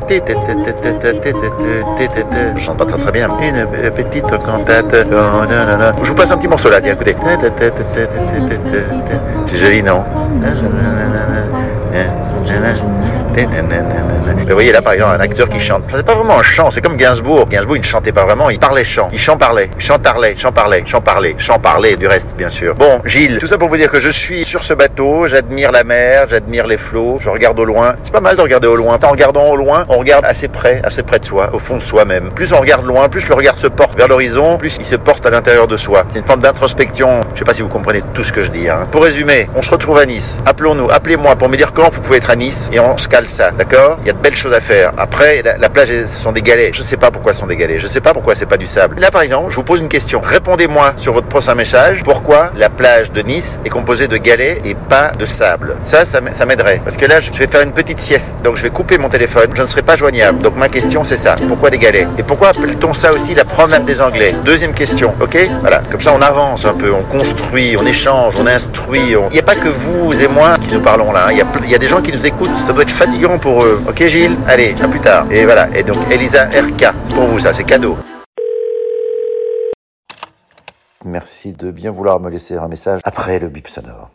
Je 2.58 2.62
chante 2.62 2.78
pas 2.78 2.86
très 2.86 2.98
très 2.98 3.12
bien. 3.12 3.30
Une 3.42 3.92
petite 3.92 4.28
cantate. 4.28 4.96
Je 6.04 6.10
vous 6.10 6.16
passe 6.16 6.32
un 6.32 6.38
petit 6.38 6.50
morceau 6.50 6.70
là, 6.70 6.82
tiens, 6.82 6.94
écoutez. 6.94 7.16
C'est 9.48 9.58
joli, 9.58 9.82
non 9.84 10.04
vous 13.36 14.54
voyez 14.54 14.72
là 14.72 14.82
par 14.82 14.94
exemple 14.94 15.16
un 15.16 15.20
acteur 15.20 15.50
qui 15.50 15.60
chante. 15.60 15.84
C'est 15.94 16.06
pas 16.06 16.16
vraiment 16.16 16.40
un 16.40 16.44
chant, 16.44 16.72
c'est 16.72 16.82
comme 16.82 16.96
Gainsbourg. 16.96 17.48
Gainsbourg 17.50 17.76
il 17.76 17.82
ne 17.82 17.86
chantait 17.86 18.12
pas 18.12 18.24
vraiment, 18.24 18.50
il 18.50 18.60
parlait 18.60 18.84
chant. 18.84 19.10
Il 19.12 19.20
chant 19.20 19.38
parlait, 19.38 19.70
chant 19.78 20.00
parlait, 20.00 20.36
chant 20.36 20.52
parlait, 20.52 20.84
chant 20.86 21.02
parlait, 21.02 21.36
chant 21.38 21.60
parlait 21.60 21.98
du 21.98 22.08
reste 22.08 22.36
bien 22.38 22.50
sûr. 22.50 22.76
Bon 22.76 23.02
Gilles, 23.06 23.38
tout 23.40 23.48
ça 23.48 23.58
pour 23.58 23.70
vous 23.70 23.78
dire 23.78 23.90
que 23.90 24.00
je 24.00 24.10
suis 24.10 24.46
sur 24.46 24.64
ce 24.64 24.74
bateau, 24.74 25.28
j'admire 25.28 25.72
la 25.72 25.84
mer, 25.84 26.28
j'admire 26.30 26.68
les 26.68 26.78
flots, 26.78 27.20
je 27.22 27.30
regarde 27.30 27.60
au 27.60 27.66
loin. 27.66 27.96
C'est 28.04 28.14
pas 28.14 28.22
mal 28.22 28.36
de 28.36 28.42
regarder 28.42 28.68
au 28.68 28.76
loin. 28.76 28.98
En 29.04 29.10
regardant 29.10 29.50
au 29.50 29.56
loin, 29.56 29.86
on 29.90 29.98
regarde 29.98 30.26
assez 30.26 30.48
près, 30.48 30.82
assez 30.84 31.04
près 31.04 31.20
de 31.20 31.26
soi, 31.26 31.50
au 31.54 31.60
fond 31.60 31.78
de 31.78 31.84
soi-même. 31.84 32.30
Plus 32.34 32.54
on 32.54 32.60
regarde 32.60 32.86
loin, 32.86 33.10
plus 33.10 33.28
le 33.28 33.36
regard 33.36 33.60
se 33.60 33.68
porte 33.68 33.98
vers 33.98 34.08
l'horizon, 34.08 34.58
plus 34.58 34.78
il 34.80 34.86
se 34.86 34.96
porte 34.96 35.26
à 35.26 35.30
l'intérieur 35.30 35.68
de 35.68 35.78
soi. 35.78 36.06
C'est 36.10 36.20
une 36.20 36.26
forme 36.26 36.40
d'introspection. 36.40 37.22
Je 37.34 37.40
sais 37.40 37.46
pas 37.46 37.54
si 37.54 37.62
vous 37.62 37.70
comprenez 37.70 38.02
tout 38.14 38.24
ce 38.24 38.32
que 38.32 38.44
je 38.44 38.52
dis. 38.52 38.70
Hein. 38.70 38.88
Pour 38.92 39.04
résumer, 39.04 39.50
on 39.56 39.62
se 39.62 39.70
retrouve 39.70 39.98
à 40.00 40.06
Nice. 40.06 40.40
Appelons-nous, 40.46 40.90
appelez-moi 40.90 41.36
pour 41.36 41.50
me 41.50 41.58
dire 41.58 41.74
quand 41.74 41.90
vous 41.90 42.02
pouvez 42.02 42.18
être 42.18 42.30
à 42.30 42.36
Nice 42.36 42.70
et 42.72 42.80
on 42.80 42.98
se 42.98 43.08
cale 43.08 43.25
ça, 43.30 43.52
d'accord? 43.52 43.98
Il 44.02 44.08
y 44.08 44.10
a 44.10 44.14
de 44.14 44.20
belles 44.20 44.36
choses 44.36 44.54
à 44.54 44.60
faire. 44.60 44.92
Après, 44.98 45.42
la, 45.44 45.58
la 45.58 45.70
plage, 45.70 45.90
ce 45.90 46.06
sont 46.08 46.32
des 46.32 46.42
galets. 46.42 46.74
Je 46.74 46.84
sais 46.84 46.98
pas 46.98 47.12
pourquoi 47.12 47.34
ce 47.34 47.40
sont 47.40 47.48
des 47.48 47.56
galets. 47.56 47.80
Je 47.80 47.88
sais 47.88 48.02
pas 48.02 48.14
pourquoi 48.14 48.36
c'est 48.36 48.46
pas 48.46 48.58
du 48.58 48.68
sable. 48.68 49.00
Là, 49.00 49.12
par 49.12 49.22
exemple, 49.22 49.50
je 49.50 49.56
vous 49.56 49.64
pose 49.64 49.80
une 49.80 49.88
question. 49.88 50.22
Répondez-moi 50.22 50.94
sur 50.98 51.14
votre 51.14 51.28
prochain 51.28 51.56
message. 51.56 52.02
Pourquoi 52.04 52.52
la 52.56 52.70
plage 52.70 53.12
de 53.12 53.22
Nice 53.22 53.58
est 53.66 53.70
composée 53.70 54.08
de 54.08 54.18
galets 54.18 54.62
et 54.66 54.76
pas 54.76 55.12
de 55.18 55.26
sable 55.26 55.76
Ça, 55.84 56.06
ça, 56.06 56.22
m'aiderait. 56.22 56.82
Parce 56.84 56.98
que 56.98 57.06
là, 57.06 57.20
je 57.20 57.32
vais 57.32 57.48
faire 57.48 57.62
une 57.62 57.74
petite 57.74 58.00
sieste. 58.00 58.36
Donc, 58.44 58.56
je 58.58 58.64
vais 58.64 58.70
couper 58.70 58.98
mon 58.98 59.10
téléphone. 59.10 59.50
Je 59.56 59.62
ne 59.62 59.68
serai 59.68 59.82
pas 59.82 59.96
joignable. 59.96 60.40
Donc, 60.40 60.56
ma 60.56 60.70
question, 60.70 61.04
c'est 61.04 61.18
ça. 61.18 61.36
Pourquoi 61.48 61.70
des 61.70 61.80
galets? 61.80 62.08
Et 62.18 62.24
pourquoi 62.24 62.50
appelle-t-on 62.50 62.94
ça 62.94 63.12
aussi 63.14 63.34
la 63.34 63.46
promenade 63.46 63.86
des 63.86 64.02
Anglais? 64.02 64.36
Deuxième 64.46 64.74
question. 64.74 65.14
Ok? 65.20 65.38
Voilà. 65.62 65.82
Comme 65.90 66.02
ça, 66.02 66.14
on 66.14 66.22
avance 66.22 66.66
un 66.66 66.74
peu. 66.74 66.92
On 66.92 67.04
construit, 67.04 67.76
on 67.80 67.86
échange, 67.86 68.36
on 68.38 68.48
instruit. 68.48 69.16
Il 69.30 69.34
n'y 69.34 69.40
a 69.40 69.44
pas 69.44 69.56
que 69.56 69.70
vous 69.70 70.22
et 70.22 70.28
moi 70.28 70.58
qui 70.60 70.72
nous 70.72 70.82
parlons 70.82 71.12
là. 71.12 71.28
Il 71.32 71.38
y, 71.38 71.44
il 71.64 71.72
y 71.72 71.76
a 71.76 71.78
des 71.80 71.88
gens 71.88 72.02
qui 72.02 72.12
nous 72.12 72.26
écoutent. 72.26 72.50
Ça 72.66 72.74
doit 72.74 72.84
être 72.84 72.92
fatigant 72.92 73.15
pour 73.42 73.64
eux. 73.64 73.82
Ok, 73.88 74.06
Gilles 74.06 74.38
Allez, 74.48 74.76
à 74.82 74.88
plus 74.88 75.00
tard. 75.00 75.32
Et 75.32 75.46
voilà. 75.46 75.70
Et 75.76 75.84
donc, 75.84 75.98
Elisa 76.12 76.46
RK. 76.46 76.94
Pour 77.14 77.24
vous, 77.26 77.40
ça. 77.40 77.54
C'est 77.54 77.64
cadeau. 77.64 77.98
Merci 81.04 81.54
de 81.54 81.72
bien 81.72 81.92
vouloir 81.92 82.20
me 82.20 82.30
laisser 82.30 82.58
un 82.58 82.68
message 82.68 83.02
après 83.04 83.40
le 83.40 83.48
bip 83.48 83.68
sonore. 83.68 84.10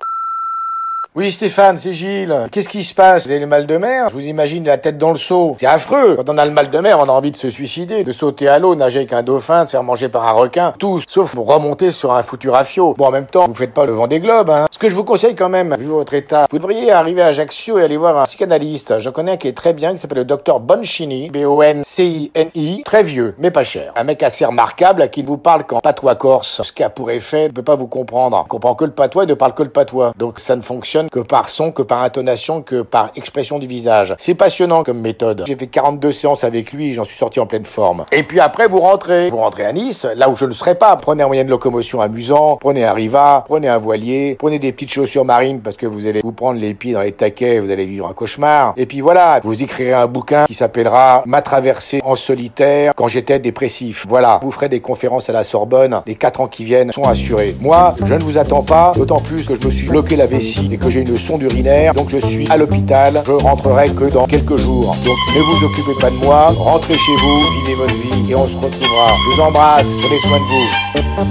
Oui, 1.17 1.33
Stéphane, 1.33 1.77
c'est 1.77 1.93
Gilles. 1.93 2.47
Qu'est-ce 2.53 2.69
qui 2.69 2.85
se 2.85 2.95
passe? 2.95 3.27
Vous 3.27 3.33
avez 3.33 3.41
le 3.41 3.47
mal 3.49 3.67
de 3.67 3.77
mer? 3.77 4.11
Je 4.11 4.15
vous 4.15 4.21
imagine 4.21 4.65
la 4.65 4.79
tête 4.79 4.97
dans 4.97 5.11
le 5.11 5.17
seau. 5.17 5.57
C'est 5.59 5.67
affreux. 5.67 6.15
Quand 6.15 6.29
on 6.29 6.39
a 6.39 6.45
le 6.45 6.53
mal 6.53 6.71
de 6.71 6.79
mer, 6.79 7.01
on 7.01 7.09
a 7.09 7.11
envie 7.11 7.33
de 7.33 7.37
se 7.37 7.51
suicider, 7.51 8.05
de 8.05 8.13
sauter 8.13 8.47
à 8.47 8.61
l'eau, 8.61 8.77
nager 8.77 9.01
avec 9.01 9.13
un 9.13 9.25
dauphin, 9.25 9.65
de 9.65 9.71
faire 9.71 9.83
manger 9.83 10.09
par 10.09 10.29
un 10.29 10.31
requin. 10.31 10.73
Tout, 10.79 11.01
sauf 11.09 11.35
pour 11.35 11.53
remonter 11.53 11.91
sur 11.91 12.13
un 12.13 12.23
foutu 12.23 12.49
rafio. 12.49 12.95
Bon, 12.97 13.07
en 13.07 13.11
même 13.11 13.27
temps, 13.27 13.49
vous 13.49 13.55
faites 13.55 13.75
pas 13.75 13.87
le 13.87 13.93
vent 13.93 14.07
des 14.07 14.21
globes, 14.21 14.51
hein. 14.51 14.67
Ce 14.71 14.79
que 14.79 14.89
je 14.89 14.95
vous 14.95 15.03
conseille 15.03 15.35
quand 15.35 15.49
même, 15.49 15.75
vu 15.81 15.87
votre 15.87 16.15
état, 16.15 16.47
vous 16.49 16.61
devriez 16.61 16.93
arriver 16.93 17.23
à 17.23 17.27
Ajaccio 17.27 17.77
et 17.81 17.83
aller 17.83 17.97
voir 17.97 18.17
un 18.17 18.27
psychanalyste. 18.27 19.01
Je 19.01 19.11
connais 19.11 19.33
un 19.33 19.37
qui 19.37 19.49
est 19.49 19.57
très 19.57 19.73
bien, 19.73 19.95
qui 19.95 19.99
s'appelle 19.99 20.19
le 20.19 20.25
docteur 20.25 20.61
Bonchini, 20.61 21.29
B-O-N-C-I-N-I. 21.31 22.83
Très 22.85 23.03
vieux, 23.03 23.35
mais 23.37 23.51
pas 23.51 23.65
cher. 23.65 23.93
Un 23.97 24.05
mec 24.05 24.23
assez 24.23 24.45
remarquable 24.45 25.11
qui 25.11 25.25
ne 25.25 25.27
vous 25.27 25.39
parle 25.39 25.65
qu'en 25.65 25.81
patois 25.81 26.15
corse. 26.15 26.63
Ce 26.63 26.71
qui 26.71 26.85
a 26.85 26.89
pour 26.89 27.11
effet 27.11 27.49
ne 27.49 27.53
peut 27.53 27.65
pas 27.65 27.75
vous 27.75 27.89
comprendre. 27.89 28.45
Il 28.47 28.49
comprend 28.49 28.77
que 28.77 28.85
le 28.85 28.93
patois 28.93 29.25
et 29.25 29.27
ne 29.27 29.35
parle 29.35 29.55
que 29.55 29.65
le 29.65 29.71
patois. 29.71 30.13
Donc 30.17 30.39
ça 30.39 30.55
ne 30.55 30.63
fonctionne 30.63 31.00
que 31.09 31.21
par 31.21 31.49
son, 31.49 31.73
que 31.73 31.83
par 31.83 32.03
intonation, 32.03 32.63
que 32.63 32.83
par 32.83 33.13
expression 33.17 33.59
du 33.59 33.67
visage. 33.67 34.15
C'est 34.19 34.35
passionnant 34.35 34.83
comme 34.83 35.01
méthode. 35.01 35.45
J'ai 35.47 35.57
fait 35.57 35.67
42 35.67 36.13
séances 36.13 36.45
avec 36.45 36.73
lui 36.73 36.91
j'en 36.95 37.05
suis 37.05 37.17
sorti 37.17 37.41
en 37.41 37.47
pleine 37.47 37.65
forme. 37.65 38.05
Et 38.13 38.23
puis 38.23 38.41
après, 38.41 38.67
vous 38.69 38.81
rentrez. 38.81 39.31
Vous 39.31 39.37
rentrez 39.39 39.65
à 39.65 39.73
Nice, 39.73 40.07
là 40.15 40.29
où 40.29 40.37
je 40.37 40.47
ne 40.47 40.53
serai 40.53 40.75
pas. 40.75 40.97
Prenez 40.97 41.23
un 41.23 41.27
moyen 41.27 41.45
de 41.45 41.51
locomotion 41.51 42.01
amusant, 42.01 42.57
prenez 42.61 42.85
un 42.85 42.93
riva, 42.93 43.45
prenez 43.47 43.69
un 43.69 43.79
voilier, 43.79 44.37
prenez 44.39 44.59
des 44.59 44.73
petites 44.73 44.91
chaussures 44.91 45.25
marines 45.25 45.61
parce 45.61 45.77
que 45.77 45.87
vous 45.87 46.07
allez 46.07 46.21
vous 46.23 46.33
prendre 46.33 46.59
les 46.61 46.75
pieds 46.75 46.93
dans 46.93 47.03
les 47.03 47.13
taquets, 47.13 47.61
vous 47.61 47.71
allez 47.71 47.87
vivre 47.87 48.07
un 48.07 48.13
cauchemar. 48.13 48.75
Et 48.77 48.87
puis 48.87 49.01
voilà, 49.01 49.41
vous 49.43 49.63
écrirez 49.63 49.93
un 49.93 50.07
bouquin 50.07 50.47
qui 50.47 50.55
s'appellera 50.55 51.23
Ma 51.27 51.43
traversée 51.43 52.01
en 52.05 52.17
solitaire 52.17 52.93
quand 52.97 53.09
j'étais 53.09 53.39
dépressif. 53.39 54.07
Voilà, 54.09 54.41
vous 54.43 54.51
ferez 54.51 54.69
des 54.69 54.81
conférences 54.81 55.29
à 55.29 55.33
la 55.33 55.45
Sorbonne. 55.45 56.03
Les 56.07 56.15
quatre 56.15 56.41
ans 56.41 56.49
qui 56.49 56.65
viennent 56.65 56.93
sont 56.93 57.05
assurés. 57.05 57.55
Moi, 57.61 57.95
je 58.05 58.15
ne 58.15 58.23
vous 58.23 58.39
attends 58.39 58.63
pas, 58.63 58.93
d'autant 58.97 59.21
plus 59.21 59.47
que 59.47 59.55
je 59.61 59.67
me 59.67 59.73
suis 59.73 59.87
bloqué 59.87 60.17
la 60.17 60.27
vessie 60.27 60.69
et 60.73 60.79
j'ai 60.91 61.01
une 61.01 61.17
sonde 61.17 61.43
urinaire, 61.43 61.95
donc 61.95 62.11
je 62.11 62.19
suis 62.27 62.51
à 62.51 62.57
l'hôpital. 62.57 63.23
Je 63.25 63.33
rentrerai 63.33 63.91
que 63.91 64.05
dans 64.11 64.27
quelques 64.27 64.59
jours. 64.59 64.97
Donc 65.05 65.17
ne 65.37 65.41
vous 65.41 65.67
occupez 65.67 66.01
pas 66.01 66.11
de 66.11 66.17
moi, 66.17 66.47
rentrez 66.59 66.95
chez 66.95 67.17
vous, 67.17 67.41
vivez 67.61 67.77
votre 67.77 67.95
vie 67.95 68.31
et 68.31 68.35
on 68.35 68.47
se 68.47 68.57
retrouvera. 68.57 69.07
Je 69.09 69.37
vous 69.37 69.43
embrasse, 69.43 69.87
prenez 70.01 70.19
soin 70.21 70.39
de 70.39 70.43
vous. 70.43 71.21